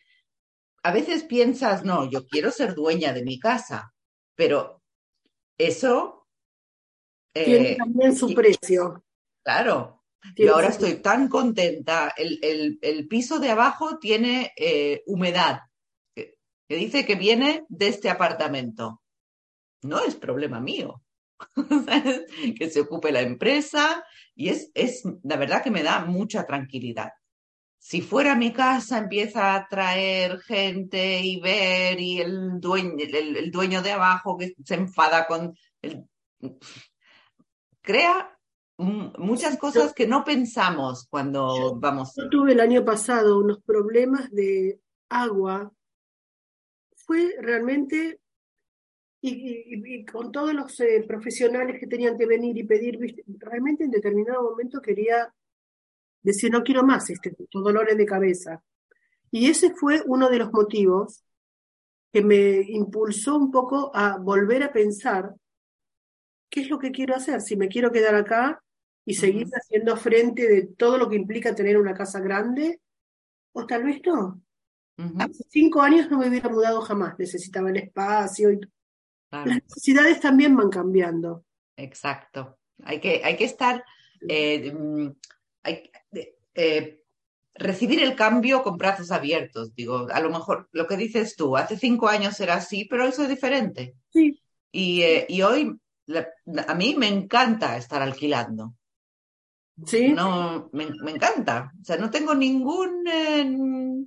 a 0.84 0.92
veces 0.92 1.24
piensas, 1.24 1.84
no, 1.84 2.08
yo 2.08 2.26
quiero 2.26 2.52
ser 2.52 2.74
dueña 2.74 3.12
de 3.12 3.24
mi 3.24 3.40
casa, 3.40 3.92
pero 4.36 4.82
eso... 5.58 6.28
Tiene 7.32 7.72
eh, 7.72 7.76
también 7.76 8.14
su 8.14 8.32
precio. 8.32 9.04
Claro, 9.42 10.03
y 10.36 10.48
ahora 10.48 10.68
estoy 10.68 10.96
tan 10.96 11.28
contenta. 11.28 12.14
El, 12.16 13.06
piso 13.08 13.38
de 13.38 13.50
abajo 13.50 13.98
tiene 13.98 14.52
eh, 14.56 15.02
humedad, 15.06 15.60
que, 16.14 16.36
dice 16.68 17.04
que 17.04 17.14
viene 17.14 17.64
de 17.68 17.88
este 17.88 18.10
apartamento. 18.10 19.02
No 19.82 20.00
es 20.00 20.14
problema 20.14 20.60
mío. 20.60 21.02
que 22.58 22.70
se 22.70 22.80
ocupe 22.80 23.12
la 23.12 23.20
empresa 23.20 24.04
y 24.34 24.48
es, 24.48 24.70
es, 24.72 25.02
la 25.24 25.36
verdad 25.36 25.62
que 25.62 25.70
me 25.70 25.82
da 25.82 26.04
mucha 26.04 26.46
tranquilidad. 26.46 27.10
Si 27.76 28.00
fuera 28.00 28.34
mi 28.34 28.52
casa, 28.52 28.96
empieza 28.96 29.54
a 29.54 29.68
traer 29.68 30.40
gente 30.40 31.20
y 31.20 31.38
ver 31.38 32.00
y 32.00 32.20
el 32.20 32.58
dueño, 32.58 32.94
el 32.98 33.50
dueño 33.50 33.82
de 33.82 33.92
abajo 33.92 34.38
que 34.38 34.54
se 34.64 34.74
enfada 34.76 35.26
con 35.26 35.54
el... 35.82 36.08
Crea 37.82 38.33
muchas 38.76 39.56
cosas 39.58 39.92
que 39.92 40.06
no 40.06 40.24
pensamos 40.24 41.06
cuando 41.08 41.76
vamos. 41.76 42.14
Yo 42.16 42.28
tuve 42.28 42.52
el 42.52 42.60
año 42.60 42.84
pasado 42.84 43.38
unos 43.38 43.62
problemas 43.62 44.30
de 44.30 44.80
agua. 45.08 45.72
Fue 46.96 47.34
realmente, 47.40 48.20
y, 49.20 50.04
con 50.06 50.32
todos 50.32 50.54
los 50.54 50.78
eh, 50.80 51.04
profesionales 51.06 51.78
que 51.78 51.86
tenían 51.86 52.16
que 52.16 52.26
venir 52.26 52.56
y 52.56 52.64
pedir, 52.64 52.98
realmente 53.38 53.84
en 53.84 53.90
determinado 53.90 54.42
momento 54.42 54.80
quería 54.80 55.32
decir, 56.22 56.50
no 56.50 56.62
quiero 56.62 56.82
más 56.82 57.10
este 57.10 57.34
dolores 57.52 57.96
de 57.96 58.06
cabeza. 58.06 58.62
Y 59.30 59.50
ese 59.50 59.74
fue 59.74 60.02
uno 60.06 60.28
de 60.28 60.38
los 60.38 60.52
motivos 60.52 61.22
que 62.12 62.22
me 62.22 62.62
impulsó 62.70 63.36
un 63.36 63.50
poco 63.50 63.90
a 63.94 64.16
volver 64.16 64.62
a 64.62 64.72
pensar 64.72 65.34
qué 66.48 66.60
es 66.60 66.70
lo 66.70 66.78
que 66.78 66.92
quiero 66.92 67.14
hacer, 67.16 67.40
si 67.40 67.56
me 67.56 67.68
quiero 67.68 67.90
quedar 67.90 68.14
acá 68.14 68.63
y 69.06 69.14
seguir 69.14 69.46
haciendo 69.52 69.96
frente 69.96 70.48
de 70.48 70.62
todo 70.62 70.98
lo 70.98 71.08
que 71.08 71.16
implica 71.16 71.54
tener 71.54 71.78
una 71.78 71.94
casa 71.94 72.20
grande, 72.20 72.80
o 73.52 73.66
tal 73.66 73.84
vez 73.84 74.00
no. 74.04 74.40
Hace 75.18 75.44
cinco 75.50 75.82
años 75.82 76.08
no 76.10 76.18
me 76.18 76.28
hubiera 76.28 76.48
mudado 76.48 76.80
jamás, 76.80 77.18
necesitaba 77.18 77.70
el 77.70 77.78
espacio 77.78 78.52
y 78.52 78.60
las 79.30 79.46
necesidades 79.46 80.20
también 80.20 80.56
van 80.56 80.70
cambiando. 80.70 81.44
Exacto. 81.76 82.58
Hay 82.84 83.00
que, 83.00 83.20
hay 83.24 83.36
que 83.36 83.44
estar, 83.44 83.84
eh, 84.28 84.72
mm, 84.72 85.08
hay, 85.64 85.90
eh, 86.54 87.02
recibir 87.54 88.02
el 88.02 88.14
cambio 88.14 88.62
con 88.62 88.76
brazos 88.76 89.10
abiertos. 89.10 89.74
Digo, 89.74 90.06
a 90.10 90.20
lo 90.20 90.30
mejor 90.30 90.68
lo 90.72 90.86
que 90.86 90.96
dices 90.96 91.34
tú, 91.34 91.56
hace 91.56 91.76
cinco 91.76 92.08
años 92.08 92.38
era 92.38 92.54
así, 92.54 92.84
pero 92.84 93.04
eso 93.04 93.24
es 93.24 93.28
diferente. 93.28 93.96
Sí. 94.12 94.40
Y, 94.70 95.02
eh, 95.02 95.26
y 95.28 95.42
hoy 95.42 95.76
a 96.66 96.74
mí 96.74 96.94
me 96.96 97.08
encanta 97.08 97.76
estar 97.76 98.02
alquilando. 98.02 98.74
¿Sí? 99.86 100.12
No, 100.12 100.70
me, 100.72 100.84
encanta. 101.10 101.72
O 101.80 101.84
sea, 101.84 101.96
no 101.96 102.10
tengo 102.10 102.34
ningún... 102.34 103.06
Eh... 103.06 104.04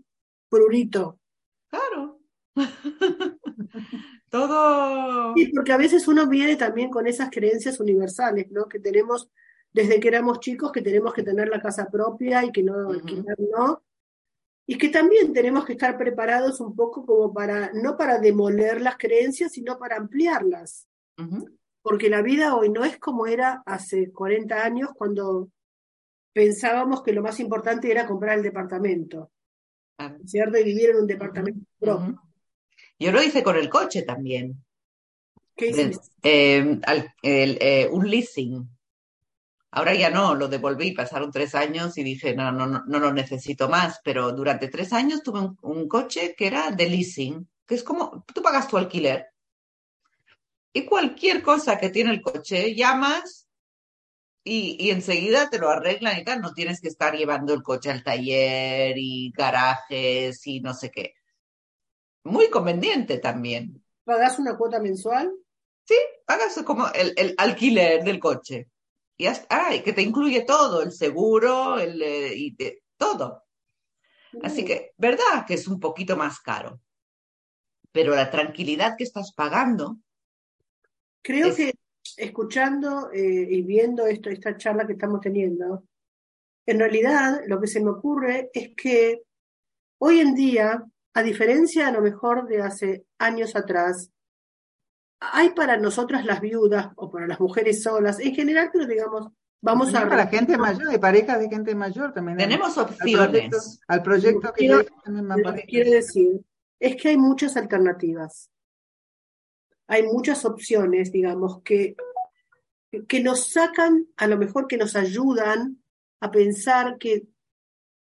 Prurito. 0.50 1.20
Claro. 1.68 2.20
Todo... 4.30 5.34
Sí, 5.36 5.52
porque 5.54 5.74
a 5.74 5.78
veces 5.78 6.08
uno 6.08 6.28
viene 6.28 6.56
también 6.56 6.90
con 6.90 7.08
esas 7.08 7.30
creencias 7.30 7.80
universales, 7.80 8.50
¿no? 8.52 8.68
Que 8.68 8.80
tenemos 8.80 9.30
desde 9.74 10.00
que 10.00 10.08
éramos 10.08 10.40
chicos 10.40 10.72
que 10.72 10.82
tenemos 10.82 11.14
que 11.14 11.24
tener 11.24 11.50
la 11.50 11.62
casa 11.62 11.88
propia 11.90 12.44
y 12.44 12.52
que 12.52 12.64
no 12.64 12.90
alquilar, 12.90 13.38
¿no? 13.38 13.84
Y 14.66 14.78
que 14.78 14.90
también 14.90 15.34
tenemos 15.34 15.66
que 15.66 15.74
estar 15.74 15.98
preparados 15.98 16.60
un 16.60 16.76
poco 16.76 17.06
como 17.06 17.34
para, 17.34 17.72
no 17.74 17.96
para 17.96 18.20
demoler 18.20 18.82
las 18.82 18.98
creencias, 18.98 19.54
sino 19.54 19.78
para 19.78 19.98
ampliarlas. 19.98 20.88
Porque 21.82 22.10
la 22.10 22.22
vida 22.22 22.56
hoy 22.56 22.70
no 22.70 22.84
es 22.84 22.98
como 22.98 23.28
era 23.28 23.64
hace 23.66 24.12
40 24.12 24.64
años 24.64 24.90
cuando 24.96 25.50
pensábamos 26.38 27.02
que 27.02 27.14
lo 27.14 27.24
más 27.24 27.40
importante 27.40 27.90
era 27.90 28.06
comprar 28.06 28.38
el 28.38 28.44
departamento, 28.44 29.32
¿cierto? 30.24 30.60
Y 30.60 30.64
vivir 30.64 30.92
en 30.92 30.98
un 30.98 31.08
departamento 31.08 31.66
propio. 31.80 32.22
Yo 33.00 33.12
lo 33.12 33.24
hice 33.24 33.42
con 33.42 33.56
el 33.56 33.68
coche 33.68 34.04
también. 34.04 34.64
¿Qué 35.56 35.70
hiciste? 35.70 36.08
Eh, 36.22 36.80
eh, 37.24 37.90
un 37.92 38.08
leasing. 38.08 38.70
Ahora 39.72 39.96
ya 39.96 40.12
no, 40.12 40.36
lo 40.36 40.48
devolví, 40.48 40.92
pasaron 40.92 41.32
tres 41.32 41.56
años 41.56 41.98
y 41.98 42.04
dije, 42.04 42.36
no, 42.36 42.52
no, 42.52 42.68
no, 42.68 42.84
no 42.86 43.00
lo 43.00 43.12
necesito 43.12 43.68
más, 43.68 44.00
pero 44.04 44.32
durante 44.32 44.68
tres 44.68 44.94
años 44.94 45.24
tuve 45.24 45.40
un, 45.40 45.58
un, 45.64 45.88
coche 45.88 46.36
que 46.38 46.46
era 46.46 46.70
de 46.70 46.88
leasing, 46.88 47.50
que 47.66 47.74
es 47.74 47.84
como, 47.84 48.24
tú 48.32 48.44
pagas 48.44 48.68
tu 48.68 48.78
alquiler 48.78 49.26
y 50.72 50.86
cualquier 50.86 51.42
cosa 51.42 51.80
que 51.80 51.90
tiene 51.90 52.12
el 52.12 52.22
coche, 52.22 52.76
llamas 52.76 53.47
y, 54.48 54.90
enseguida 54.92 55.50
te 55.50 55.60
lo 55.60 55.70
arreglan 55.70 56.20
y 56.20 56.24
tal, 56.24 56.42
no 56.42 56.54
tienes 56.54 56.80
que 56.80 56.88
estar 56.88 57.16
llevando 57.16 57.54
el 57.54 57.62
coche 57.62 57.92
al 57.92 58.04
taller 58.04 58.98
y 58.98 59.32
garajes 59.36 60.46
y 60.48 60.62
no 60.62 60.74
sé 60.74 60.90
qué. 60.90 61.16
Muy 62.24 62.50
conveniente 62.50 63.20
también. 63.20 63.84
¿Pagas 64.04 64.40
una 64.40 64.58
cuota 64.58 64.80
mensual? 64.80 65.34
Sí, 65.86 65.96
pagas 66.26 66.62
como 66.66 66.88
el, 66.94 67.36
alquiler 67.38 68.04
del 68.04 68.20
coche. 68.20 68.70
Y 69.18 69.26
hasta, 69.26 69.82
que 69.84 69.94
te 69.94 70.02
incluye 70.02 70.42
todo, 70.42 70.82
el 70.82 70.92
seguro, 70.92 71.80
el, 71.80 72.02
eh, 72.02 72.34
y 72.36 72.56
todo. 72.98 73.44
Así 74.44 74.64
que, 74.64 74.94
¿verdad 74.98 75.46
que 75.48 75.56
es 75.56 75.68
un 75.68 75.80
poquito 75.80 76.16
más 76.16 76.40
caro? 76.40 76.80
Pero 77.92 78.16
la 78.16 78.30
tranquilidad 78.30 78.96
que 78.98 79.04
estás 79.04 79.34
pagando. 79.34 79.98
Creo 81.22 81.56
que 81.56 81.74
escuchando 82.18 83.12
eh, 83.12 83.48
y 83.50 83.62
viendo 83.64 84.06
esto, 84.06 84.30
esta 84.30 84.56
charla 84.56 84.88
que 84.88 84.94
estamos 84.94 85.22
teniendo, 85.22 85.84
en 86.66 86.80
realidad 86.80 87.42
lo 87.48 87.60
que 87.60 87.68
se 87.68 87.82
me 87.82 87.90
ocurre 87.90 88.50
es 88.54 88.72
que 88.76 89.24
hoy 90.00 90.20
en 90.20 90.36
día, 90.36 90.84
a 91.14 91.24
diferencia 91.24 91.88
a 91.88 91.92
lo 91.92 92.02
mejor 92.02 92.48
de 92.48 92.62
hace 92.62 93.06
años 93.18 93.56
atrás, 93.56 94.12
hay 95.20 95.50
para 95.52 95.78
nosotras 95.78 96.26
las 96.26 96.42
viudas 96.42 96.90
o 96.96 97.10
para 97.10 97.28
las 97.28 97.40
mujeres 97.40 97.82
solas, 97.82 98.20
en 98.20 98.36
general, 98.36 98.70
pero 98.72 98.86
digamos, 98.86 99.32
vamos 99.62 99.96
a... 99.96 100.08
Para 100.08 100.28
gente 100.28 100.58
mayor, 100.58 100.90
de 100.90 101.00
parejas 101.00 101.40
de 101.40 101.50
gente 101.50 101.74
mayor 101.74 102.14
también. 102.14 102.38
Tenemos 102.38 102.78
opciones. 102.78 103.80
Al 103.88 104.04
proyecto, 104.04 104.54
que, 104.54 104.68
yo, 104.68 104.82
lo 105.06 105.54
que 105.56 105.64
quiere 105.64 105.92
decir 105.92 106.42
es 106.80 106.96
que 106.96 107.10
hay 107.10 107.18
muchas 107.18 107.58
alternativas 107.58 108.52
hay 109.88 110.04
muchas 110.04 110.46
opciones, 110.46 111.12
digamos, 111.12 111.62
que, 111.64 111.96
que 113.08 113.24
nos 113.24 113.50
sacan, 113.52 114.08
a 114.18 114.28
lo 114.28 114.38
mejor 114.38 114.68
que 114.68 114.78
nos 114.78 114.96
ayudan 114.96 115.82
a 116.20 116.32
pensar 116.32 116.98
que 116.98 117.28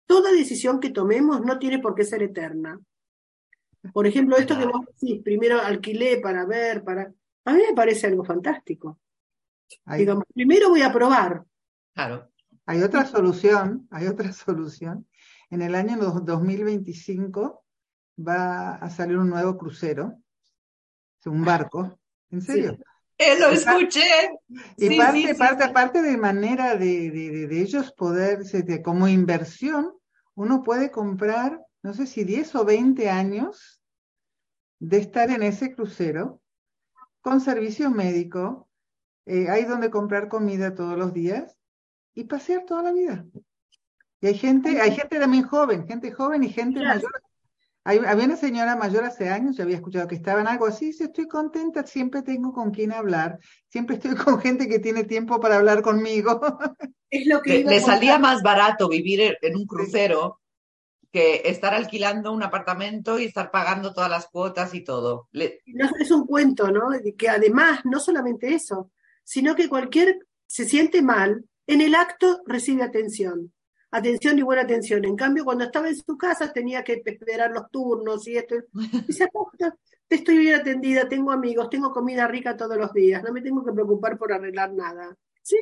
toda 0.06 0.32
decisión 0.32 0.80
que 0.80 0.90
tomemos 0.90 1.40
no 1.42 1.58
tiene 1.58 1.78
por 1.78 1.94
qué 1.94 2.04
ser 2.04 2.22
eterna. 2.22 2.80
Por 3.92 4.06
ejemplo, 4.06 4.36
esto 4.36 4.56
que 4.56 4.66
vos 4.66 4.84
decís, 4.86 5.22
primero 5.22 5.60
alquilé 5.60 6.18
para 6.18 6.44
ver, 6.46 6.84
para... 6.84 7.12
A 7.44 7.52
mí 7.52 7.62
me 7.68 7.74
parece 7.74 8.06
algo 8.06 8.24
fantástico. 8.24 9.00
Digamos, 9.96 10.24
primero 10.32 10.68
voy 10.68 10.82
a 10.82 10.92
probar. 10.92 11.44
Claro. 11.94 12.30
Hay 12.66 12.82
otra 12.82 13.04
solución, 13.06 13.88
hay 13.90 14.06
otra 14.06 14.32
solución. 14.32 15.08
En 15.50 15.62
el 15.62 15.74
año 15.74 15.96
2025 15.96 17.64
va 18.18 18.76
a 18.76 18.90
salir 18.90 19.18
un 19.18 19.30
nuevo 19.30 19.58
crucero, 19.58 20.21
un 21.30 21.44
barco, 21.44 21.98
¿en 22.30 22.42
serio? 22.42 22.78
Eh, 23.18 23.38
lo 23.38 23.50
escuché. 23.50 24.30
Y 24.76 24.96
parte, 24.96 25.35
parte, 25.35 25.68
parte 25.68 26.02
de 26.02 26.16
manera 26.16 26.76
de, 26.76 27.11
de, 27.11 27.61
ellos 27.61 27.92
poder, 27.92 28.40
como 28.82 29.06
inversión, 29.06 29.92
uno 30.35 30.62
puede 30.62 30.90
comprar, 30.90 31.61
no 31.82 31.94
sé 31.94 32.06
si 32.06 32.24
10 32.24 32.54
o 32.56 32.64
20 32.64 33.08
años 33.11 33.80
de 34.80 34.98
estar 34.98 35.30
en 35.30 35.42
ese 35.42 35.74
crucero 35.74 36.40
con 37.20 37.40
servicio 37.40 37.90
médico, 37.90 38.68
eh, 39.26 39.48
hay 39.48 39.64
donde 39.64 39.90
comprar 39.90 40.28
comida 40.28 40.74
todos 40.74 40.98
los 40.98 41.12
días 41.12 41.56
y 42.14 42.24
pasear 42.24 42.64
toda 42.64 42.82
la 42.82 42.92
vida. 42.92 43.24
Y 44.20 44.26
hay 44.26 44.35
gente, 44.35 44.80
hay 44.80 44.92
gente 44.92 45.20
también 45.20 45.44
joven, 45.44 45.87
gente 45.87 46.11
joven 46.11 46.42
y 46.42 46.48
gente 46.48 46.80
mayor 46.80 47.22
había 47.84 48.24
una 48.24 48.36
señora 48.36 48.76
mayor 48.76 49.04
hace 49.04 49.28
años, 49.28 49.56
yo 49.56 49.64
había 49.64 49.76
escuchado 49.76 50.06
que 50.06 50.14
estaba 50.14 50.40
en 50.40 50.46
algo 50.46 50.66
así, 50.66 50.90
estoy 50.90 51.26
contenta, 51.26 51.84
siempre 51.86 52.22
tengo 52.22 52.52
con 52.52 52.70
quién 52.70 52.92
hablar, 52.92 53.38
siempre 53.68 53.96
estoy 53.96 54.14
con 54.16 54.40
gente 54.40 54.68
que 54.68 54.78
tiene 54.78 55.04
tiempo 55.04 55.40
para 55.40 55.56
hablar 55.56 55.82
conmigo. 55.82 56.40
Es 57.10 57.26
lo 57.26 57.42
que 57.42 57.64
le, 57.64 57.80
salía 57.80 58.18
más 58.18 58.42
barato 58.42 58.88
vivir 58.88 59.36
en 59.42 59.56
un 59.56 59.66
crucero 59.66 60.40
que 61.10 61.42
estar 61.44 61.74
alquilando 61.74 62.32
un 62.32 62.42
apartamento 62.42 63.18
y 63.18 63.24
estar 63.24 63.50
pagando 63.50 63.92
todas 63.92 64.08
las 64.08 64.28
cuotas 64.28 64.72
y 64.72 64.82
todo. 64.82 65.28
es 65.32 66.10
un 66.10 66.26
cuento, 66.26 66.70
¿no? 66.70 66.88
Que 67.18 67.28
además, 67.28 67.80
no 67.84 68.00
solamente 68.00 68.54
eso, 68.54 68.90
sino 69.22 69.54
que 69.54 69.68
cualquier 69.68 70.20
se 70.46 70.64
siente 70.64 71.02
mal, 71.02 71.44
en 71.66 71.82
el 71.82 71.94
acto 71.94 72.42
recibe 72.46 72.82
atención 72.82 73.52
atención 73.92 74.38
y 74.38 74.42
buena 74.42 74.62
atención. 74.62 75.05
En 75.05 75.16
cambio, 75.16 75.44
cuando 75.44 75.64
estaba 75.64 75.88
en 75.88 75.96
su 75.96 76.16
casa 76.16 76.52
tenía 76.52 76.83
que 76.83 77.02
esperar 77.05 77.50
los 77.52 77.70
turnos 77.70 78.26
y 78.26 78.37
esto. 78.37 78.57
Dice, 79.07 79.28
te 80.09 80.16
estoy 80.16 80.38
bien 80.38 80.57
atendida, 80.57 81.09
tengo 81.09 81.31
amigos, 81.31 81.70
tengo 81.70 81.92
comida 81.92 82.26
rica 82.26 82.57
todos 82.57 82.76
los 82.76 82.92
días, 82.92 83.22
no 83.22 83.33
me 83.33 83.40
tengo 83.40 83.64
que 83.64 83.72
preocupar 83.72 84.18
por 84.18 84.33
arreglar 84.33 84.72
nada. 84.72 85.16
¿Sí? 85.42 85.57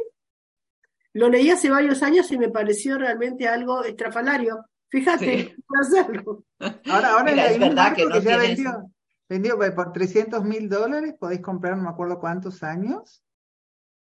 Lo 1.12 1.28
leí 1.28 1.50
hace 1.50 1.70
varios 1.70 2.02
años 2.02 2.30
y 2.30 2.38
me 2.38 2.48
pareció 2.48 2.96
realmente 2.98 3.48
algo 3.48 3.84
estrafalario. 3.84 4.64
Fíjate, 4.88 5.56
hacerlo. 5.80 6.44
Ahora, 6.86 7.12
ahora 7.14 7.46
es 7.46 7.58
verdad 7.58 7.94
que, 7.94 8.04
no 8.04 8.20
vendió, 8.20 8.90
vendió, 9.28 9.56
pues, 9.56 9.72
por 9.72 9.92
300 9.92 10.44
mil 10.44 10.68
dólares, 10.68 11.14
podéis 11.18 11.40
comprar 11.40 11.76
no 11.76 11.84
me 11.84 11.90
acuerdo 11.90 12.20
cuántos 12.20 12.62
años 12.62 13.24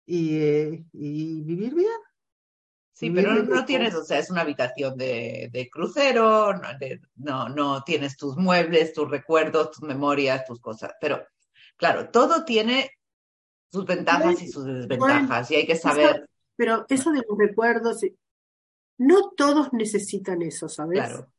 y, 0.07 0.39
eh, 0.39 0.85
y 0.93 1.43
vivir 1.43 1.75
bien. 1.75 2.08
Sí, 2.99 3.11
pero 3.11 3.33
no, 3.45 3.65
tienes, 3.65 3.95
o 3.95 4.03
sea, 4.03 4.19
es 4.19 4.29
una 4.29 4.41
habitación 4.41 4.97
de, 4.99 5.71
crucero, 5.73 6.53
no, 7.15 7.49
no, 7.49 7.85
tienes 7.85 8.17
tus 8.17 8.37
muebles, 8.37 8.93
tus 8.93 9.09
recuerdos, 9.09 9.71
tus 9.71 9.83
memorias, 9.83 10.45
tus 10.45 10.59
cosas. 10.59 10.91
Pero, 11.01 11.25
claro, 11.77 12.11
todo 12.11 12.45
tiene 12.45 12.91
sus 13.71 13.87
ventajas 13.87 14.43
y 14.43 14.49
sus 14.49 14.65
desventajas 14.65 15.49
y 15.53 15.55
hay 15.55 15.67
que 15.69 15.77
saber. 15.77 16.29
Pero 16.57 16.87
eso 16.89 17.13
de 17.13 17.23
los 17.29 17.39
recuerdos, 17.39 18.01
no 18.97 19.31
todos 19.37 19.73
necesitan 19.73 20.43
eso, 20.43 20.69
¿sabes? 20.69 20.99
Claro. 20.99 21.33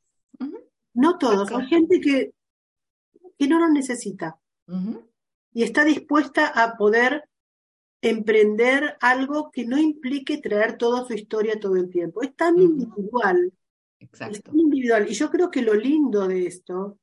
No 0.94 1.18
todos. 1.18 1.52
Hay 1.52 1.68
gente 1.68 2.00
que, 2.00 2.32
que 3.38 3.48
no 3.50 3.60
lo 3.60 3.68
necesita 3.68 4.40
y 5.52 5.64
está 5.64 5.84
dispuesta 5.84 6.48
a 6.48 6.78
poder 6.78 7.29
emprender 8.02 8.98
algo 9.02 9.52
que 9.52 9.66
no 9.66 9.78
implique 9.78 10.38
traer 10.38 10.78
toda 10.78 11.06
su 11.06 11.14
historia 11.14 11.60
todo 11.60 11.76
el 11.76 11.90
tiempo. 11.90 12.22
Es 12.22 12.36
tan 12.36 12.58
individual. 12.58 13.52
Exacto. 14.00 14.38
Es 14.38 14.44
tan 14.44 14.60
individual. 14.60 15.10
Y 15.10 15.14
yo 15.14 15.30
creo 15.30 15.52
que 15.52 15.62
lo 15.62 15.74
lindo 15.74 16.28
de 16.28 16.48
esto 16.48 16.98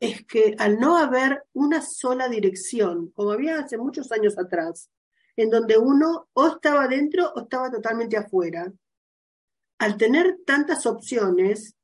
es 0.00 0.24
que 0.26 0.54
al 0.58 0.78
no 0.78 0.98
haber 0.98 1.44
una 1.54 1.80
sola 1.80 2.28
dirección, 2.28 3.10
como 3.12 3.30
había 3.30 3.58
hace 3.58 3.78
muchos 3.78 4.12
años 4.12 4.38
atrás, 4.38 4.90
en 5.36 5.50
donde 5.50 5.78
uno 5.78 6.28
o 6.32 6.48
estaba 6.48 6.86
dentro 6.86 7.32
o 7.34 7.42
estaba 7.42 7.70
totalmente 7.70 8.16
afuera, 8.16 8.70
al 9.78 9.96
tener 9.96 10.38
tantas 10.46 10.86
opciones, 10.86 11.74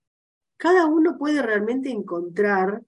cada 0.57 0.87
uno 0.87 1.17
puede 1.19 1.43
realmente 1.43 1.91
encontrar 1.91 2.83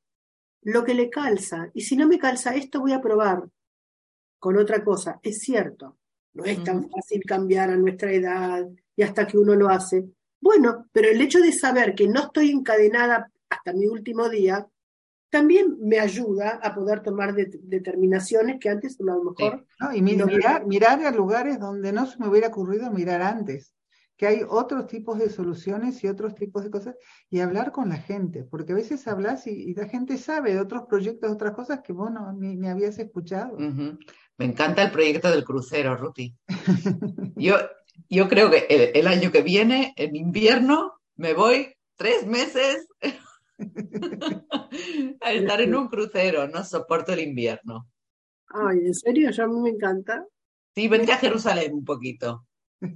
lo 0.62 0.84
que 0.84 0.94
le 0.94 1.10
calza. 1.10 1.70
Y 1.74 1.82
si 1.82 1.96
no 1.96 2.06
me 2.06 2.18
calza 2.18 2.54
esto, 2.54 2.80
voy 2.80 2.92
a 2.92 3.00
probar 3.00 3.48
con 4.42 4.56
otra 4.56 4.82
cosa. 4.82 5.20
Es 5.22 5.38
cierto, 5.38 5.98
no 6.34 6.44
es 6.44 6.64
tan 6.64 6.90
fácil 6.90 7.22
cambiar 7.24 7.70
a 7.70 7.76
nuestra 7.76 8.12
edad 8.12 8.66
y 8.96 9.02
hasta 9.02 9.24
que 9.24 9.38
uno 9.38 9.54
lo 9.54 9.68
hace. 9.68 10.04
Bueno, 10.40 10.86
pero 10.90 11.08
el 11.08 11.20
hecho 11.20 11.38
de 11.38 11.52
saber 11.52 11.94
que 11.94 12.08
no 12.08 12.22
estoy 12.22 12.50
encadenada 12.50 13.30
hasta 13.48 13.72
mi 13.72 13.86
último 13.86 14.28
día, 14.28 14.66
también 15.30 15.76
me 15.80 16.00
ayuda 16.00 16.58
a 16.60 16.74
poder 16.74 17.04
tomar 17.04 17.36
determinaciones 17.36 18.58
que 18.58 18.68
antes 18.68 19.00
a 19.00 19.04
lo 19.04 19.22
mejor... 19.22 19.64
y 19.94 20.02
mirar, 20.02 20.66
mirar 20.66 21.00
a 21.06 21.12
lugares 21.12 21.60
donde 21.60 21.92
no 21.92 22.06
se 22.06 22.18
me 22.18 22.26
hubiera 22.26 22.48
ocurrido 22.48 22.90
mirar 22.90 23.22
antes 23.22 23.72
que 24.22 24.28
hay 24.28 24.42
otros 24.48 24.86
tipos 24.86 25.18
de 25.18 25.30
soluciones 25.30 26.04
y 26.04 26.06
otros 26.06 26.36
tipos 26.36 26.62
de 26.62 26.70
cosas, 26.70 26.94
y 27.28 27.40
hablar 27.40 27.72
con 27.72 27.88
la 27.88 27.96
gente, 27.96 28.44
porque 28.44 28.70
a 28.70 28.76
veces 28.76 29.08
hablas 29.08 29.48
y, 29.48 29.74
la 29.74 29.88
gente 29.88 30.16
sabe 30.16 30.54
de 30.54 30.60
otros 30.60 30.84
proyectos, 30.88 31.32
otras 31.32 31.52
cosas 31.54 31.80
que 31.80 31.92
vos 31.92 32.08
no, 32.12 32.32
ni, 32.32 32.68
habías 32.68 33.00
escuchado. 33.00 33.58
Me 34.38 34.46
encanta 34.46 34.82
el 34.82 34.90
proyecto 34.90 35.30
del 35.30 35.44
crucero, 35.44 35.96
Ruti. 35.96 36.34
yo, 37.36 37.56
yo 38.08 38.28
creo 38.28 38.50
que 38.50 38.92
el, 38.94 39.06
año 39.06 39.30
que 39.30 39.42
viene, 39.42 39.92
en 39.96 40.16
invierno, 40.16 40.94
me 41.16 41.34
voy 41.34 41.74
tres 41.96 42.26
meses 42.26 42.88
a 45.20 45.32
estar 45.32 45.60
en 45.60 45.74
un 45.74 45.88
crucero, 45.88 46.48
no 46.48 46.64
soporto 46.64 47.12
el 47.12 47.20
invierno. 47.20 47.88
Ay, 48.48 48.78
¿en 48.86 48.94
serio? 48.94 49.30
Yo 49.30 49.44
a 49.44 49.48
mí 49.48 49.60
me 49.60 49.70
encanta. 49.70 50.24
Sí, 50.74 50.88
vente 50.88 51.12
a 51.12 51.18
Jerusalén 51.18 51.74
un 51.74 51.84
poquito. 51.84 52.46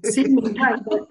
Sí, 0.03 0.25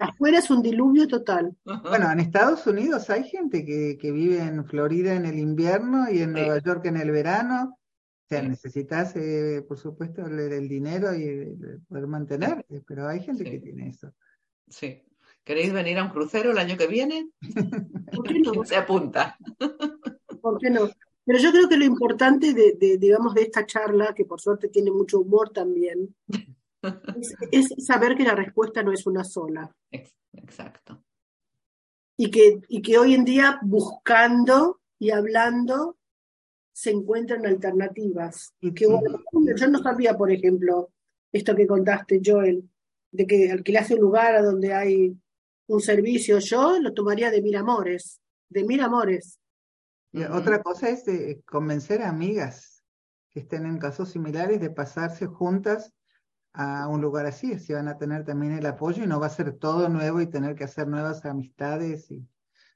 Afuera 0.00 0.38
es 0.38 0.50
un 0.50 0.62
diluvio 0.62 1.08
total. 1.08 1.56
Bueno, 1.64 2.10
en 2.10 2.20
Estados 2.20 2.66
Unidos 2.66 3.08
hay 3.08 3.24
gente 3.24 3.64
que, 3.64 3.96
que 3.98 4.12
vive 4.12 4.38
en 4.38 4.66
Florida 4.66 5.14
en 5.14 5.24
el 5.24 5.38
invierno 5.38 6.10
y 6.10 6.20
en 6.20 6.32
Nueva 6.32 6.58
York 6.58 6.84
en 6.84 6.98
el 6.98 7.10
verano. 7.10 7.78
O 8.26 8.28
sea, 8.28 8.42
necesitas, 8.42 9.14
eh, 9.14 9.64
por 9.68 9.78
supuesto, 9.78 10.26
el, 10.26 10.68
dinero 10.68 11.14
y 11.14 11.56
poder 11.88 12.08
mantener, 12.08 12.66
pero 12.84 13.06
hay 13.06 13.20
gente 13.20 13.44
que 13.44 13.60
tiene 13.60 13.90
eso. 13.90 14.12
Sí. 14.68 15.00
¿Queréis 15.44 15.72
venir 15.72 15.96
a 15.98 16.02
un 16.02 16.10
crucero 16.10 16.50
el 16.50 16.58
año 16.58 16.76
que 16.76 16.88
viene? 16.88 17.30
¿Por 18.12 18.26
qué 18.26 18.40
no? 18.40 18.64
Se 18.64 18.74
apunta. 18.74 19.38
¿Por 20.40 20.58
qué 20.58 20.70
no? 20.70 20.90
Pero 21.24 21.38
yo 21.38 21.52
creo 21.52 21.68
que 21.68 21.76
lo 21.76 21.84
importante 21.84 22.52
de, 22.52 22.72
de, 22.72 22.98
digamos, 22.98 23.32
de 23.32 23.42
esta 23.42 23.64
charla, 23.64 24.12
que 24.12 24.24
por 24.24 24.40
suerte 24.40 24.70
tiene 24.70 24.90
mucho 24.90 25.20
humor 25.20 25.50
también, 25.50 26.12
es, 27.52 27.68
saber 27.78 28.16
que 28.16 28.24
la 28.24 28.34
respuesta 28.34 28.82
no 28.82 28.90
es 28.90 29.06
una 29.06 29.22
sola. 29.22 29.72
Exacto. 30.32 31.00
Y 32.16 32.32
que, 32.32 32.60
y 32.68 32.82
que 32.82 32.98
hoy 32.98 33.14
en 33.14 33.24
día 33.24 33.60
buscando 33.62 34.80
y 34.98 35.10
hablando 35.10 35.95
se 36.76 36.90
encuentran 36.90 37.46
alternativas. 37.46 38.54
Yo 38.60 39.00
no 39.70 39.78
sabía, 39.78 40.14
por 40.14 40.30
ejemplo, 40.30 40.90
esto 41.32 41.56
que 41.56 41.66
contaste, 41.66 42.20
Joel, 42.22 42.68
de 43.10 43.26
que 43.26 43.50
alquilase 43.50 43.94
un 43.94 44.02
lugar 44.02 44.34
a 44.34 44.42
donde 44.42 44.74
hay 44.74 45.16
un 45.68 45.80
servicio. 45.80 46.38
Yo 46.38 46.78
lo 46.78 46.92
tomaría 46.92 47.30
de 47.30 47.40
mil 47.40 47.56
amores, 47.56 48.20
de 48.50 48.64
mil 48.64 48.80
amores. 48.80 49.40
Y 50.12 50.24
otra 50.24 50.62
cosa 50.62 50.90
es 50.90 51.06
de 51.06 51.40
convencer 51.46 52.02
a 52.02 52.10
amigas 52.10 52.84
que 53.30 53.40
estén 53.40 53.64
en 53.64 53.78
casos 53.78 54.10
similares 54.10 54.60
de 54.60 54.68
pasarse 54.68 55.24
juntas 55.24 55.94
a 56.52 56.88
un 56.88 57.00
lugar 57.00 57.24
así, 57.24 57.54
así 57.54 57.72
van 57.72 57.88
a 57.88 57.96
tener 57.96 58.26
también 58.26 58.52
el 58.52 58.66
apoyo 58.66 59.02
y 59.02 59.06
no 59.06 59.18
va 59.18 59.28
a 59.28 59.30
ser 59.30 59.56
todo 59.56 59.88
nuevo 59.88 60.20
y 60.20 60.26
tener 60.26 60.54
que 60.54 60.64
hacer 60.64 60.88
nuevas 60.88 61.24
amistades. 61.24 62.10
Y... 62.10 62.28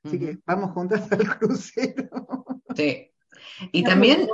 Así 0.03 0.19
que 0.19 0.39
vamos 0.47 0.71
juntas 0.71 1.07
al 1.13 1.39
crucero. 1.39 2.47
Sí. 2.75 3.10
Y 3.73 3.83
también 3.83 4.29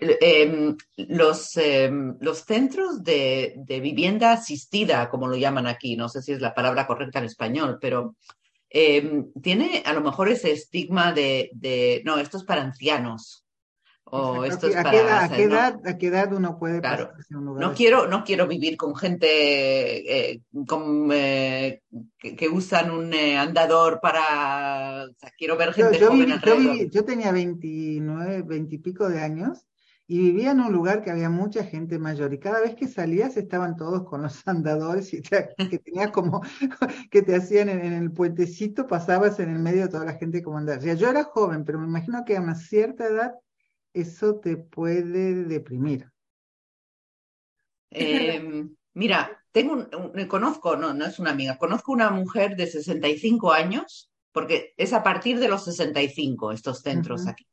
em, 0.00 0.76
los, 0.96 1.56
em, 1.56 2.16
los 2.20 2.38
centros 2.38 3.02
de, 3.02 3.54
de, 3.56 3.80
vivienda 3.80 4.32
asistida, 4.32 5.08
como 5.08 5.28
lo 5.28 5.36
llaman 5.36 5.66
aquí, 5.66 5.96
no 5.96 6.08
sé 6.08 6.22
si 6.22 6.32
es 6.32 6.40
la 6.40 6.54
palabra 6.54 6.86
correcta 6.86 7.18
en 7.18 7.26
español, 7.26 7.78
pero 7.80 8.16
em, 8.70 9.32
tiene 9.42 9.82
a 9.84 9.92
lo 9.92 10.00
mejor 10.00 10.28
ese 10.28 10.52
estigma 10.52 11.12
de, 11.12 11.50
de, 11.52 12.02
no, 12.04 12.18
esto 12.18 12.38
es 12.38 12.44
para 12.44 12.62
ancianos. 12.62 13.43
O 14.06 14.44
esto 14.44 14.66
es 14.68 14.76
¿A, 14.76 14.84
qué 14.90 14.96
edad, 14.98 15.24
a, 15.24 15.28
qué 15.28 15.46
no. 15.46 15.54
edad, 15.54 15.80
¿A 15.86 15.98
qué 15.98 16.06
edad 16.08 16.32
uno 16.32 16.58
puede 16.58 16.80
Claro. 16.80 17.08
pasarse 17.08 17.34
a 17.34 17.38
un 17.38 17.44
lugar 17.46 17.64
No 17.64 17.68
así? 17.70 17.76
quiero, 17.78 18.06
no 18.06 18.24
quiero 18.24 18.46
vivir 18.46 18.76
con 18.76 18.94
gente 18.96 20.30
eh, 20.32 20.40
con, 20.66 21.08
eh, 21.12 21.82
que, 22.18 22.36
que 22.36 22.48
usan 22.48 22.90
un 22.90 23.12
eh, 23.14 23.36
andador 23.36 24.00
para... 24.00 25.04
o 25.04 25.14
sea, 25.18 25.30
quiero 25.36 25.56
ver 25.56 25.72
Yo, 25.74 25.86
gente 25.86 25.98
yo 25.98 26.08
joven 26.10 26.20
viví- 26.20 26.26
yo 26.44 26.56
alrededor. 26.56 26.76
viví- 26.76 26.90
yo 26.90 27.04
tenía 27.04 27.32
29, 27.32 28.42
20 28.42 28.74
y 28.76 28.78
pico 28.78 29.08
de 29.08 29.20
años 29.20 29.66
y 30.06 30.18
vivía 30.18 30.50
en 30.50 30.60
un 30.60 30.70
lugar 30.72 31.02
que 31.02 31.10
había 31.10 31.30
mucha 31.30 31.64
gente 31.64 31.98
mayor 31.98 32.34
y 32.34 32.38
cada 32.38 32.60
vez 32.60 32.74
que 32.74 32.86
salías 32.88 33.36
estaban 33.38 33.74
todos 33.76 34.04
con 34.04 34.20
los 34.22 34.42
andadores 34.46 35.12
y 35.14 35.22
te- 35.22 35.48
que 35.70 35.78
tenías 35.78 36.10
como 36.10 36.42
que 37.10 37.22
te 37.22 37.34
hacían 37.36 37.68
en, 37.70 37.80
en 37.84 37.92
el 37.94 38.12
puentecito, 38.12 38.86
pasabas 38.86 39.40
en 39.40 39.50
el 39.50 39.58
medio 39.58 39.82
de 39.82 39.88
toda 39.88 40.04
la 40.04 40.14
gente 40.14 40.42
como 40.42 40.58
andar. 40.58 40.78
O 40.78 40.82
sea, 40.82 40.94
yo 40.94 41.08
era 41.08 41.24
joven, 41.24 41.64
pero 41.64 41.78
me 41.78 41.86
imagino 41.86 42.24
que 42.24 42.36
a 42.36 42.40
una 42.42 42.54
cierta 42.54 43.06
edad 43.06 43.32
eso 43.94 44.40
te 44.40 44.56
puede 44.56 45.44
deprimir. 45.44 46.10
Eh, 47.90 48.64
mira, 48.94 49.40
tengo 49.52 49.72
un, 49.74 49.88
un- 49.94 50.26
conozco, 50.26 50.76
no, 50.76 50.92
no 50.94 51.06
es 51.06 51.18
una 51.18 51.30
amiga, 51.30 51.58
conozco 51.58 51.92
una 51.92 52.10
mujer 52.10 52.56
de 52.56 52.66
65 52.66 53.52
años, 53.52 54.10
porque 54.32 54.74
es 54.76 54.92
a 54.92 55.02
partir 55.02 55.38
de 55.38 55.48
los 55.48 55.64
65 55.64 56.50
estos 56.52 56.80
centros 56.80 57.26
aquí, 57.28 57.46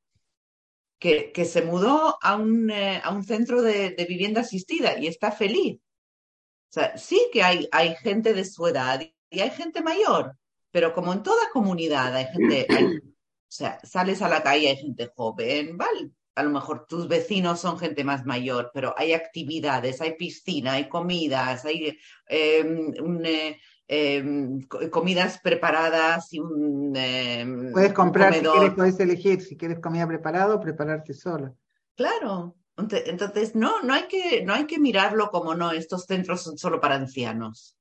que, 1.00 1.32
que 1.32 1.46
se 1.46 1.62
mudó 1.62 2.18
a 2.22 2.36
un, 2.36 2.70
eh, 2.72 3.02
a 3.04 3.12
un 3.14 3.24
centro 3.24 3.62
de, 3.62 3.92
de 3.92 4.06
vivienda 4.06 4.42
asistida 4.42 4.98
y 5.00 5.08
está 5.08 5.32
feliz. 5.32 5.78
O 5.78 6.74
sea, 6.74 6.98
sí 6.98 7.30
que 7.34 7.44
hay, 7.44 7.68
hay 7.72 7.96
gente 7.98 8.34
de 8.34 8.46
su 8.46 8.66
edad 8.66 9.02
y 9.30 9.40
hay 9.40 9.50
gente 9.52 9.82
mayor, 9.82 10.38
pero 10.72 10.94
como 10.94 11.14
en 11.14 11.22
toda 11.22 11.50
comunidad 11.52 12.16
hay 12.16 12.26
gente, 12.28 12.66
hay- 12.70 12.86
o 12.86 13.54
sea, 13.54 13.80
sales 13.84 14.22
a 14.22 14.30
la 14.30 14.42
calle, 14.42 14.70
hay 14.70 14.78
gente 14.78 15.12
joven, 15.16 15.78
¿vale? 15.78 16.12
A 16.42 16.44
lo 16.44 16.50
mejor 16.50 16.86
tus 16.88 17.08
vecinos 17.08 17.60
son 17.62 17.78
gente 17.78 18.04
más 18.04 18.26
mayor, 18.26 18.72
pero 18.74 18.96
hay 18.98 19.14
actividades, 19.14 20.02
hay 20.02 20.16
piscina, 20.16 20.74
hay 20.74 20.90
comidas, 20.90 21.66
hay 21.66 21.98
eh, 22.28 22.64
un, 23.00 23.24
eh, 23.26 23.60
eh, 23.88 24.24
co- 24.68 24.90
comidas 24.90 25.40
preparadas 25.40 26.34
y 26.34 26.40
un, 26.40 26.94
eh, 26.96 27.46
Puedes 27.72 27.94
comprar, 27.94 28.34
si 28.34 28.42
quieres, 28.42 28.74
puedes 28.74 29.00
elegir 29.00 29.42
si 29.42 29.56
quieres 29.56 29.80
comida 29.80 30.08
preparada 30.08 30.56
o 30.56 30.60
prepararte 30.60 31.14
sola. 31.14 31.54
Claro. 31.96 32.56
Entonces, 32.78 33.54
no, 33.54 33.84
no 33.84 33.94
hay 33.94 34.08
que, 34.08 34.44
no 34.44 34.54
hay 34.56 34.66
que 34.66 34.80
mirarlo 34.80 35.30
como 35.30 35.54
no, 35.54 35.72
estos 35.72 36.06
centros 36.06 36.42
son 36.42 36.58
solo 36.58 36.82
para 36.82 36.96
ancianos. 36.96 37.78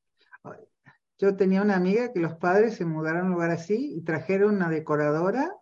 Yo 1.19 1.37
tenía 1.37 1.63
una 1.63 1.77
amiga 1.77 2.13
que 2.13 2.21
los 2.21 2.35
padres 2.35 2.77
se 2.77 2.85
mudaron 2.85 3.21
a 3.23 3.25
un 3.25 3.31
lugar 3.33 3.51
así 3.51 3.95
y 3.95 4.03
trajeron 4.03 4.57
una 4.57 4.69
decoradora 4.69 5.55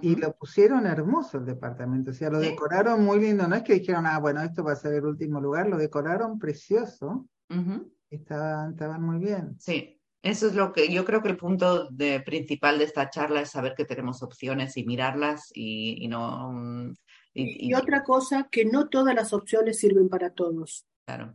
y 0.00 0.16
lo 0.16 0.32
pusieron 0.34 0.86
hermoso 0.86 1.38
el 1.38 1.44
departamento. 1.44 2.10
O 2.12 2.14
sea, 2.14 2.30
lo 2.30 2.40
Sí. 2.40 2.48
decoraron 2.50 3.04
muy 3.04 3.20
lindo. 3.20 3.46
No 3.46 3.54
es 3.56 3.62
que 3.62 3.74
dijeron, 3.74 4.06
ah, 4.06 4.18
bueno, 4.18 4.40
esto 4.42 4.64
va 4.64 4.72
a 4.72 4.76
ser 4.76 4.94
el 4.94 5.04
último 5.04 5.40
lugar. 5.40 5.68
Lo 5.68 5.76
decoraron 5.76 6.38
precioso. 6.38 7.26
Ujú. 7.50 7.92
Estaban, 8.08 8.70
estaban 8.72 9.02
muy 9.02 9.18
bien. 9.18 9.56
Sí, 9.58 10.00
eso 10.22 10.46
es 10.46 10.54
lo 10.54 10.72
que 10.72 10.92
yo 10.92 11.04
creo 11.04 11.22
que 11.22 11.28
el 11.30 11.36
punto 11.36 11.88
de- 11.90 12.20
principal 12.20 12.78
de 12.78 12.84
esta 12.84 13.10
charla 13.10 13.40
es 13.42 13.50
saber 13.50 13.74
que 13.76 13.84
tenemos 13.84 14.22
opciones 14.22 14.76
y 14.76 14.84
mirarlas 14.84 15.50
y, 15.54 16.02
y 16.04 16.08
no. 16.08 16.52
mm, 16.52 16.90
y- 17.34 17.66
Y 17.66 17.70
y- 17.70 17.74
otra 17.74 18.02
cosa, 18.02 18.48
que 18.50 18.64
no 18.64 18.88
todas 18.88 19.14
las 19.14 19.32
opciones 19.32 19.78
sirven 19.78 20.08
para 20.08 20.30
todos, 20.30 20.86
claro, 21.06 21.34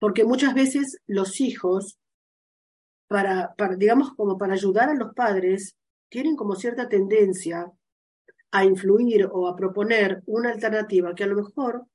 porque 0.00 0.24
muchas 0.24 0.52
veces 0.54 0.98
los 1.06 1.40
hijos, 1.40 1.98
para, 3.08 3.54
para, 3.56 3.76
digamos, 3.76 4.12
como 4.14 4.36
para 4.36 4.54
ayudar 4.54 4.88
a 4.88 4.94
los 4.94 5.14
padres, 5.14 5.76
tienen 6.08 6.34
como 6.36 6.56
cierta 6.56 6.88
tendencia 6.88 7.70
a 8.50 8.64
influir 8.64 9.28
o 9.30 9.48
a 9.48 9.56
proponer 9.56 10.22
una 10.26 10.50
alternativa 10.50 11.14
que 11.14 11.24
a 11.24 11.26
lo 11.26 11.36
mejor 11.36 11.86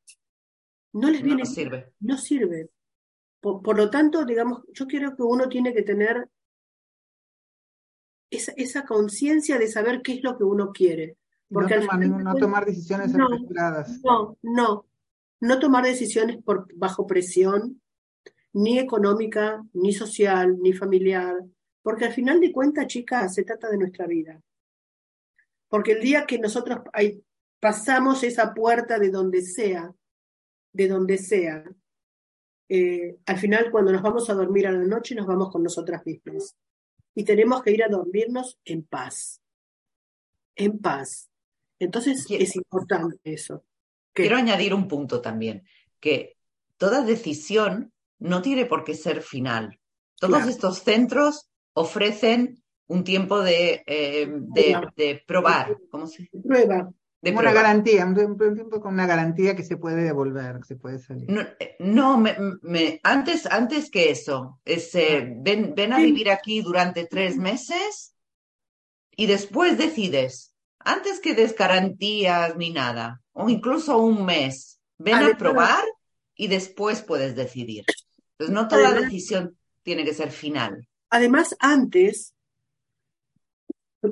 no 0.93 1.09
les 1.09 1.21
no 1.21 1.25
viene 1.25 1.43
bien, 1.43 1.45
sirve. 1.45 1.93
no 2.01 2.17
sirve. 2.17 2.69
Por, 3.39 3.61
por 3.61 3.77
lo 3.77 3.89
tanto, 3.89 4.25
digamos, 4.25 4.63
yo 4.73 4.85
creo 4.87 5.15
que 5.15 5.23
uno 5.23 5.49
tiene 5.49 5.73
que 5.73 5.81
tener 5.83 6.29
esa, 8.29 8.53
esa 8.55 8.85
conciencia 8.85 9.57
de 9.57 9.67
saber 9.67 10.01
qué 10.01 10.13
es 10.13 10.23
lo 10.23 10.37
que 10.37 10.43
uno 10.43 10.71
quiere. 10.71 11.17
No 11.49 11.55
Porque 11.59 11.73
al 11.73 11.81
tomar, 11.81 11.99
final 11.99 12.23
no 12.23 12.35
tomar 12.35 12.65
decisiones 12.65 13.13
No, 13.13 13.25
apresuradas. 13.25 13.99
No, 14.03 14.37
no. 14.41 14.85
No 15.39 15.59
tomar 15.59 15.83
decisiones 15.83 16.37
por, 16.43 16.67
bajo 16.75 17.07
presión, 17.07 17.81
ni 18.53 18.77
económica, 18.79 19.63
ni 19.73 19.91
social, 19.91 20.59
ni 20.61 20.73
familiar, 20.73 21.35
porque 21.81 22.05
al 22.05 22.13
final 22.13 22.39
de 22.39 22.51
cuentas, 22.51 22.87
chicas, 22.87 23.33
se 23.33 23.43
trata 23.43 23.69
de 23.69 23.77
nuestra 23.77 24.05
vida. 24.05 24.39
Porque 25.71 25.93
el 25.93 26.01
día 26.01 26.25
que 26.25 26.37
nosotros 26.37 26.79
pasamos 27.61 28.23
esa 28.23 28.53
puerta 28.53 28.99
de 28.99 29.09
donde 29.09 29.41
sea, 29.41 29.89
de 30.73 30.87
donde 30.89 31.17
sea, 31.17 31.63
eh, 32.67 33.15
al 33.25 33.37
final 33.37 33.71
cuando 33.71 33.93
nos 33.93 34.01
vamos 34.01 34.29
a 34.29 34.33
dormir 34.33 34.67
a 34.67 34.73
la 34.73 34.83
noche 34.83 35.15
nos 35.15 35.25
vamos 35.25 35.49
con 35.49 35.63
nosotras 35.63 36.05
mismas. 36.05 36.57
Y 37.15 37.23
tenemos 37.23 37.63
que 37.63 37.71
ir 37.71 37.85
a 37.85 37.87
dormirnos 37.87 38.59
en 38.65 38.83
paz. 38.83 39.41
En 40.55 40.77
paz. 40.79 41.29
Entonces 41.79 42.25
es 42.29 42.55
importante 42.57 43.17
eso. 43.23 43.63
Quiero 44.11 44.35
añadir 44.35 44.73
un 44.73 44.89
punto 44.89 45.21
también, 45.21 45.63
que 46.01 46.35
toda 46.75 47.01
decisión 47.01 47.93
no 48.19 48.41
tiene 48.41 48.65
por 48.65 48.83
qué 48.83 48.93
ser 48.93 49.21
final. 49.21 49.79
Todos 50.19 50.35
Claro. 50.35 50.49
estos 50.49 50.79
centros 50.79 51.49
ofrecen 51.73 52.61
un 52.91 53.03
tiempo 53.03 53.39
de, 53.41 53.83
eh, 53.87 54.27
de, 54.29 55.23
probar, 55.25 55.77
¿cómo 55.89 56.07
se? 56.07 56.29
Prueba. 56.43 56.91
De 57.21 57.29
una 57.31 57.41
prueba. 57.41 57.53
garantía, 57.61 58.03
un, 58.05 58.19
un 58.19 58.55
tiempo 58.55 58.81
con 58.81 58.93
una 58.93 59.05
garantía 59.05 59.55
que 59.55 59.63
se 59.63 59.77
puede 59.77 60.03
devolver, 60.03 60.57
que 60.57 60.65
se 60.65 60.75
puede 60.75 60.97
salir. 60.99 61.29
No, 61.29 61.41
eh, 61.59 61.75
no, 61.79 62.17
me, 62.17 62.35
me- 62.63 62.99
antes, 63.03 63.45
antes 63.45 63.91
que 63.91 64.09
eso, 64.09 64.59
es, 64.65 64.93
eh, 64.95 65.31
ven, 65.37 65.73
ven 65.75 65.93
a 65.93 65.99
vivir 65.99 66.31
aquí 66.31 66.61
durante 66.61 67.05
tres 67.05 67.37
meses 67.37 68.15
y 69.15 69.27
después 69.27 69.77
decides, 69.77 70.55
antes 70.79 71.19
que 71.19 71.35
des 71.35 71.55
garantías 71.55 72.57
ni 72.57 72.71
nada, 72.71 73.21
o 73.33 73.49
incluso 73.49 73.99
un 73.99 74.25
mes, 74.25 74.79
ven 74.97 75.15
a 75.15 75.37
probar 75.37 75.83
y 76.35 76.47
después 76.47 77.03
puedes 77.03 77.35
decidir. 77.35 77.85
Entonces, 78.33 78.53
no 78.53 78.67
toda 78.67 78.87
Además- 78.89 79.03
decisión 79.11 79.55
tiene 79.83 80.03
que 80.03 80.13
ser 80.15 80.31
final. 80.31 80.87
Además, 81.11 81.55
antes, 81.59 82.33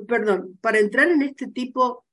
perdón, 0.06 0.58
para 0.60 0.78
entrar 0.78 1.08
en 1.10 1.22
este 1.22 1.48
tipo 1.48 2.04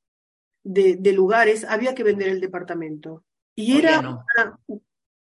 de, 0.63 0.95
de 0.97 1.13
lugares 1.13 1.63
había 1.63 1.95
que 1.95 2.03
vender 2.03 2.29
el 2.29 2.41
departamento. 2.41 3.23
Y 3.55 3.77
era 3.77 4.01
no. 4.01 4.23
una- 4.35 4.59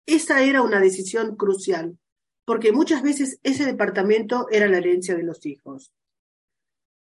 esa 0.06 0.44
era 0.44 0.62
una 0.62 0.80
decisión 0.80 1.36
crucial, 1.36 1.98
porque 2.46 2.72
muchas 2.72 3.02
veces 3.02 3.40
ese 3.44 3.66
departamento 3.66 4.48
era 4.52 4.68
la 4.68 4.78
herencia 4.78 5.16
de 5.16 5.24
los 5.24 5.46
hijos. 5.46 5.92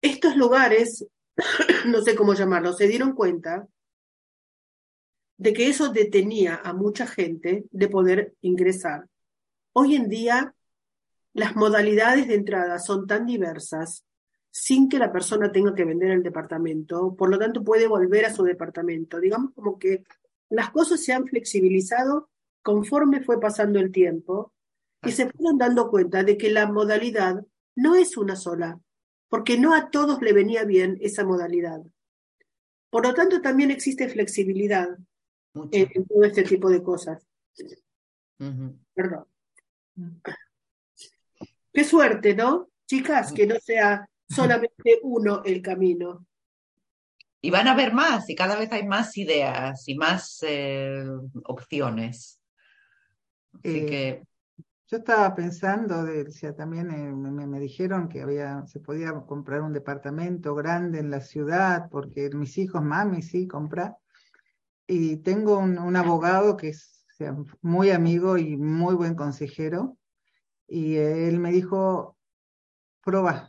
Estos 0.01 0.35
lugares, 0.35 1.05
no 1.87 2.01
sé 2.01 2.15
cómo 2.15 2.33
llamarlos, 2.33 2.77
se 2.77 2.87
dieron 2.87 3.13
cuenta 3.13 3.67
de 5.37 5.53
que 5.53 5.69
eso 5.69 5.89
detenía 5.89 6.55
a 6.63 6.73
mucha 6.73 7.07
gente 7.07 7.65
de 7.71 7.87
poder 7.87 8.33
ingresar. 8.41 9.07
Hoy 9.73 9.95
en 9.95 10.09
día 10.09 10.53
las 11.33 11.55
modalidades 11.55 12.27
de 12.27 12.35
entrada 12.35 12.79
son 12.79 13.07
tan 13.07 13.25
diversas 13.25 14.03
sin 14.51 14.89
que 14.89 14.97
la 14.97 15.11
persona 15.11 15.51
tenga 15.51 15.75
que 15.75 15.85
vender 15.85 16.11
el 16.11 16.23
departamento, 16.23 17.15
por 17.15 17.29
lo 17.29 17.37
tanto 17.37 17.63
puede 17.63 17.87
volver 17.87 18.25
a 18.25 18.33
su 18.33 18.43
departamento. 18.43 19.19
Digamos 19.19 19.53
como 19.53 19.77
que 19.77 20.03
las 20.49 20.71
cosas 20.71 21.03
se 21.03 21.13
han 21.13 21.27
flexibilizado 21.27 22.29
conforme 22.61 23.21
fue 23.21 23.39
pasando 23.39 23.79
el 23.79 23.91
tiempo 23.91 24.53
y 25.03 25.11
se 25.11 25.29
fueron 25.29 25.57
dando 25.57 25.89
cuenta 25.89 26.23
de 26.23 26.37
que 26.37 26.49
la 26.49 26.69
modalidad 26.69 27.45
no 27.75 27.95
es 27.95 28.17
una 28.17 28.35
sola, 28.35 28.79
porque 29.29 29.57
no 29.57 29.73
a 29.73 29.89
todos 29.89 30.21
le 30.21 30.33
venía 30.33 30.65
bien 30.65 30.97
esa 31.01 31.23
modalidad. 31.23 31.81
Por 32.89 33.05
lo 33.05 33.13
tanto, 33.13 33.41
también 33.41 33.71
existe 33.71 34.09
flexibilidad 34.09 34.89
en, 35.71 35.89
en 35.93 36.05
todo 36.05 36.23
este 36.23 36.43
tipo 36.43 36.69
de 36.69 36.83
cosas. 36.83 37.25
Perdón. 38.93 39.25
Qué 41.71 41.83
suerte, 41.83 42.35
¿no? 42.35 42.69
Chicas, 42.87 43.31
que 43.31 43.45
no 43.45 43.55
sea 43.59 44.09
solamente 44.29 44.99
uno 45.03 45.41
el 45.43 45.61
camino. 45.61 46.25
Y 47.41 47.51
van 47.51 47.67
a 47.67 47.71
haber 47.71 47.93
más, 47.93 48.29
y 48.29 48.35
cada 48.35 48.57
vez 48.57 48.71
hay 48.71 48.85
más 48.85 49.17
ideas 49.17 49.87
y 49.87 49.95
más 49.95 50.43
eh, 50.47 51.05
opciones. 51.45 52.41
Así 53.53 53.79
Eh, 53.79 53.85
que, 53.85 54.23
Yo 54.87 54.97
estaba 54.97 55.35
pensando, 55.35 56.03
de, 56.03 56.23
o 56.23 56.31
sea, 56.31 56.55
también 56.55 56.91
eh, 56.91 57.11
me, 57.13 57.45
me 57.47 57.59
dijeron 57.59 58.09
que 58.09 58.21
había, 58.21 58.65
se 58.67 58.79
podía 58.79 59.13
comprar 59.27 59.61
un 59.61 59.71
departamento 59.73 60.55
grande 60.55 60.99
en 60.99 61.11
la 61.11 61.21
ciudad, 61.21 61.89
porque 61.89 62.29
mis 62.31 62.57
hijos, 62.57 62.81
mami, 62.83 63.21
sí, 63.21 63.47
compra. 63.47 63.97
Y 64.87 65.17
tengo 65.17 65.59
un, 65.59 65.77
un 65.77 65.95
abogado 65.95 66.57
que 66.57 66.69
es 66.69 67.05
o 67.11 67.13
sea, 67.15 67.35
muy 67.61 67.91
amigo 67.91 68.37
y 68.37 68.57
muy 68.57 68.95
buen 68.95 69.15
consejero, 69.15 69.97
y 70.67 70.95
él 70.95 71.39
me 71.39 71.51
dijo, 71.51 72.17
prueba. 73.03 73.48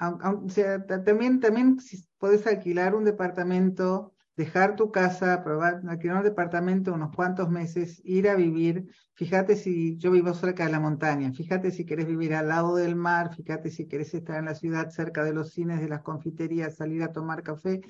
O 0.00 0.48
sea, 0.48 0.84
ta- 0.86 1.04
también, 1.04 1.40
también 1.40 1.78
si 1.78 2.04
podés 2.18 2.46
alquilar 2.46 2.94
un 2.94 3.04
departamento 3.04 4.14
dejar 4.36 4.74
tu 4.74 4.90
casa, 4.90 5.44
probar, 5.44 5.82
alquilar 5.88 6.16
un 6.18 6.24
departamento 6.24 6.92
unos 6.92 7.14
cuantos 7.14 7.48
meses, 7.50 8.00
ir 8.04 8.28
a 8.28 8.34
vivir. 8.34 8.88
Fíjate 9.14 9.54
si 9.54 9.96
yo 9.96 10.10
vivo 10.10 10.34
cerca 10.34 10.66
de 10.66 10.72
la 10.72 10.80
montaña, 10.80 11.32
fíjate 11.32 11.70
si 11.70 11.86
quieres 11.86 12.06
vivir 12.06 12.34
al 12.34 12.48
lado 12.48 12.74
del 12.74 12.96
mar, 12.96 13.34
fíjate 13.34 13.70
si 13.70 13.86
quieres 13.86 14.12
estar 14.12 14.38
en 14.38 14.46
la 14.46 14.56
ciudad 14.56 14.90
cerca 14.90 15.22
de 15.22 15.32
los 15.32 15.50
cines, 15.52 15.80
de 15.80 15.88
las 15.88 16.02
confiterías, 16.02 16.76
salir 16.76 17.02
a 17.04 17.12
tomar 17.12 17.42
café. 17.44 17.80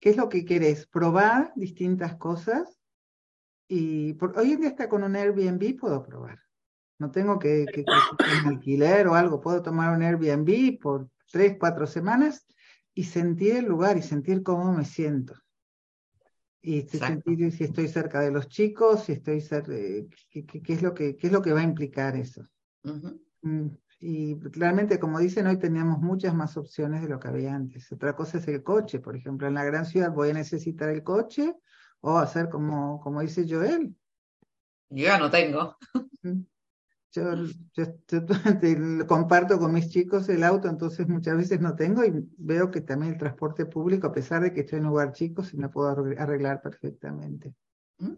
¿Qué 0.00 0.10
es 0.10 0.16
lo 0.16 0.28
que 0.28 0.44
querés? 0.44 0.86
Probar 0.86 1.52
distintas 1.56 2.14
cosas. 2.16 2.80
Y 3.68 4.14
por, 4.14 4.38
hoy 4.38 4.52
en 4.52 4.60
día 4.60 4.70
está 4.70 4.88
con 4.88 5.02
un 5.02 5.14
Airbnb, 5.14 5.76
puedo 5.78 6.02
probar. 6.02 6.38
No 6.98 7.10
tengo 7.10 7.38
que, 7.38 7.66
que, 7.66 7.84
que, 7.84 8.48
alquiler 8.48 9.06
o 9.08 9.14
algo, 9.14 9.40
puedo 9.40 9.60
tomar 9.62 9.94
un 9.94 10.02
Airbnb 10.02 10.80
por 10.80 11.10
tres, 11.30 11.56
cuatro 11.58 11.86
semanas 11.86 12.46
y 12.94 13.04
sentir 13.04 13.56
el 13.56 13.66
lugar 13.66 13.96
y 13.96 14.02
sentir 14.02 14.42
cómo 14.42 14.72
me 14.72 14.84
siento 14.84 15.34
y 16.60 16.82
sentir 16.82 17.52
si 17.52 17.64
estoy 17.64 17.88
cerca 17.88 18.20
de 18.20 18.30
los 18.30 18.48
chicos, 18.48 19.04
si 19.04 19.12
estoy 19.12 19.40
cerca, 19.40 19.72
qué, 20.30 20.44
qué, 20.44 20.72
es 20.72 20.82
lo 20.82 20.92
que, 20.92 21.16
qué 21.16 21.28
es 21.28 21.32
lo 21.32 21.40
que 21.40 21.52
va 21.52 21.60
a 21.60 21.64
implicar 21.64 22.16
eso. 22.16 22.46
Mm, 23.42 23.68
y 24.00 24.34
realmente, 24.40 24.98
como 24.98 25.18
dicen, 25.18 25.46
hoy 25.46 25.58
teníamos 25.58 26.00
muchas 26.00 26.34
más 26.34 26.56
opciones 26.56 27.02
de 27.02 27.08
lo 27.08 27.18
que 27.18 27.28
había 27.28 27.54
antes. 27.54 27.90
Otra 27.92 28.14
cosa 28.14 28.38
es 28.38 28.48
el 28.48 28.62
coche, 28.62 28.98
por 29.00 29.16
ejemplo, 29.16 29.46
en 29.46 29.54
la 29.54 29.64
gran 29.64 29.86
ciudad 29.86 30.12
voy 30.12 30.30
a 30.30 30.34
necesitar 30.34 30.88
el 30.88 31.02
coche 31.02 31.54
o 32.00 32.18
hacer 32.18 32.48
como, 32.48 33.00
como 33.00 33.20
dice 33.20 33.46
Joel. 33.48 33.94
Yo 34.90 35.04
ya 35.04 35.18
no 35.18 35.30
tengo. 35.30 35.76
Yo, 37.10 37.34
yo, 37.72 37.86
comparto 39.06 39.58
con 39.58 39.72
mis 39.72 39.88
chicos 39.88 40.28
el 40.28 40.44
auto, 40.44 40.68
entonces 40.68 41.08
muchas 41.08 41.36
veces 41.36 41.60
no 41.60 41.74
tengo 41.74 42.04
y 42.04 42.12
veo 42.36 42.70
que 42.70 42.82
también 42.82 43.12
el 43.12 43.18
transporte 43.18 43.64
público, 43.64 44.06
a 44.06 44.12
pesar 44.12 44.42
de 44.42 44.52
que 44.52 44.60
estoy 44.60 44.78
en 44.78 44.84
un 44.84 44.90
lugar 44.90 45.12
chico, 45.12 45.42
se 45.42 45.56
me 45.56 45.70
puedo 45.70 45.88
arreglar 45.88 46.60
perfectamente. 46.60 47.54
¿Mm? 47.98 48.14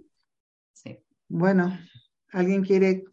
Sí. 0.73 0.99
Bueno, 1.29 1.79
¿alguien 2.33 2.65
quiere, 2.65 3.05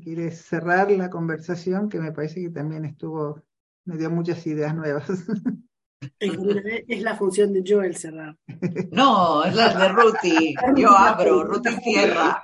quiere 0.00 0.30
cerrar 0.30 0.90
la 0.92 1.10
conversación? 1.10 1.88
Que 1.88 1.98
me 1.98 2.12
parece 2.12 2.40
que 2.40 2.50
también 2.50 2.84
estuvo, 2.84 3.42
me 3.84 3.96
dio 3.96 4.10
muchas 4.10 4.46
ideas 4.46 4.74
nuevas. 4.74 5.08
Es 6.18 7.02
la 7.02 7.16
función 7.16 7.52
de 7.52 7.62
Joel 7.66 7.96
cerrar. 7.96 8.36
No, 8.92 9.44
es 9.44 9.54
la 9.54 9.74
de 9.74 9.88
Ruti. 9.88 10.54
Yo 10.76 10.90
abro, 10.90 11.44
Ruti 11.44 11.70
cierra. 11.82 12.40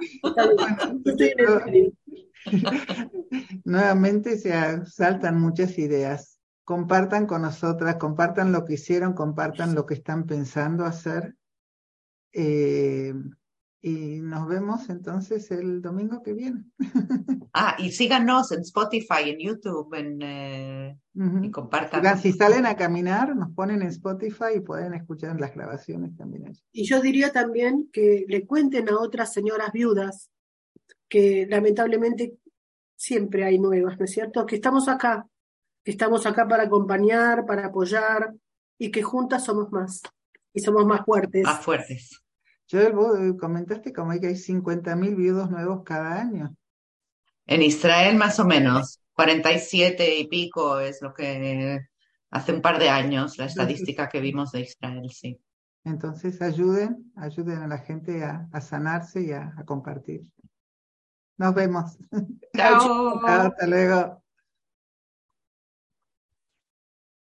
Nuevamente 3.65 4.39
se 4.39 4.85
saltan 4.87 5.41
muchas 5.41 5.79
ideas. 5.79 6.39
Compartan 6.65 7.27
con 7.27 7.43
nosotras, 7.43 7.97
compartan 7.97 8.53
lo 8.53 8.65
que 8.65 8.75
hicieron, 8.75 9.13
compartan 9.13 9.75
lo 9.75 9.87
que 9.87 9.95
están 9.95 10.27
pensando 10.27 10.85
hacer. 10.85 11.35
Eh, 12.33 13.13
y 13.83 14.21
nos 14.21 14.47
vemos 14.47 14.91
entonces 14.91 15.51
el 15.51 15.81
domingo 15.81 16.23
que 16.23 16.33
viene. 16.35 16.65
Ah, 17.53 17.75
y 17.81 17.91
síganos 17.91 18.53
en 18.53 18.61
Spotify, 18.61 19.31
en 19.31 19.41
YouTube, 19.41 19.93
en, 19.95 20.23
eh, 20.23 20.97
y 21.43 21.51
compartan. 21.51 22.17
Si 22.21 22.33
salen 22.33 22.65
a 22.65 22.77
caminar, 22.77 23.35
nos 23.35 23.51
ponen 23.51 23.83
en 23.83 23.89
Spotify 23.89 24.55
y 24.55 24.61
pueden 24.61 24.95
escuchar 24.95 25.41
las 25.41 25.53
grabaciones 25.53 26.17
también. 26.17 26.57
Y 26.71 26.87
yo 26.87 27.01
diría 27.01 27.33
también 27.33 27.91
que 27.93 28.25
le 28.29 28.47
cuenten 28.47 28.89
a 28.89 29.01
otras 29.01 29.33
señoras 29.33 29.73
viudas 29.73 30.30
que 31.11 31.47
lamentablemente 31.51 32.39
siempre 32.97 33.45
hay 33.45 33.59
nuevas, 33.59 33.99
¿no 33.99 34.05
es 34.05 34.13
cierto? 34.13 34.47
Que 34.47 34.55
estamos 34.55 34.89
acá, 34.89 35.27
que 35.85 35.91
estamos 35.91 36.25
acá 36.25 36.47
para 36.47 36.63
acompañar, 36.63 37.45
para 37.45 37.67
apoyar 37.67 38.33
y 38.79 38.91
que 38.91 39.03
juntas 39.03 39.45
somos 39.45 39.71
más 39.73 40.01
y 40.55 40.61
somos 40.61 40.87
más 40.87 41.05
fuertes. 41.05 41.45
Más 41.45 41.63
fuertes. 41.63 42.23
Joel, 42.71 42.93
vos 42.93 43.19
eh, 43.19 43.37
comentaste 43.37 43.93
como 43.93 44.13
que 44.21 44.29
hay 44.29 44.35
50.000 44.35 45.17
viudos 45.17 45.51
nuevos 45.51 45.83
cada 45.85 46.21
año. 46.21 46.55
En 47.47 47.63
Israel 47.63 48.17
más 48.17 48.39
o 48.39 48.45
menos, 48.45 49.01
47 49.15 50.19
y 50.21 50.29
pico 50.29 50.79
es 50.79 51.03
lo 51.03 51.13
que 51.13 51.81
hace 52.31 52.53
un 52.53 52.63
par 52.63 52.79
de 52.79 52.89
años, 52.89 53.39
la 53.39 53.47
estadística 53.47 54.09
que 54.09 54.21
vimos 54.21 54.53
de 54.53 54.61
Israel, 54.61 55.11
sí. 55.11 55.41
Entonces 55.83 56.41
ayuden, 56.43 57.13
ayuden 57.17 57.63
a 57.63 57.67
la 57.67 57.79
gente 57.79 58.23
a, 58.23 58.61
sanarse 58.61 59.23
y 59.23 59.33
a, 59.33 59.53
a 59.57 59.65
compartir. 59.65 60.23
Nos 61.41 61.55
vemos. 61.55 61.97
Chao. 62.55 63.27
Hasta 63.27 63.67
luego. 63.67 64.23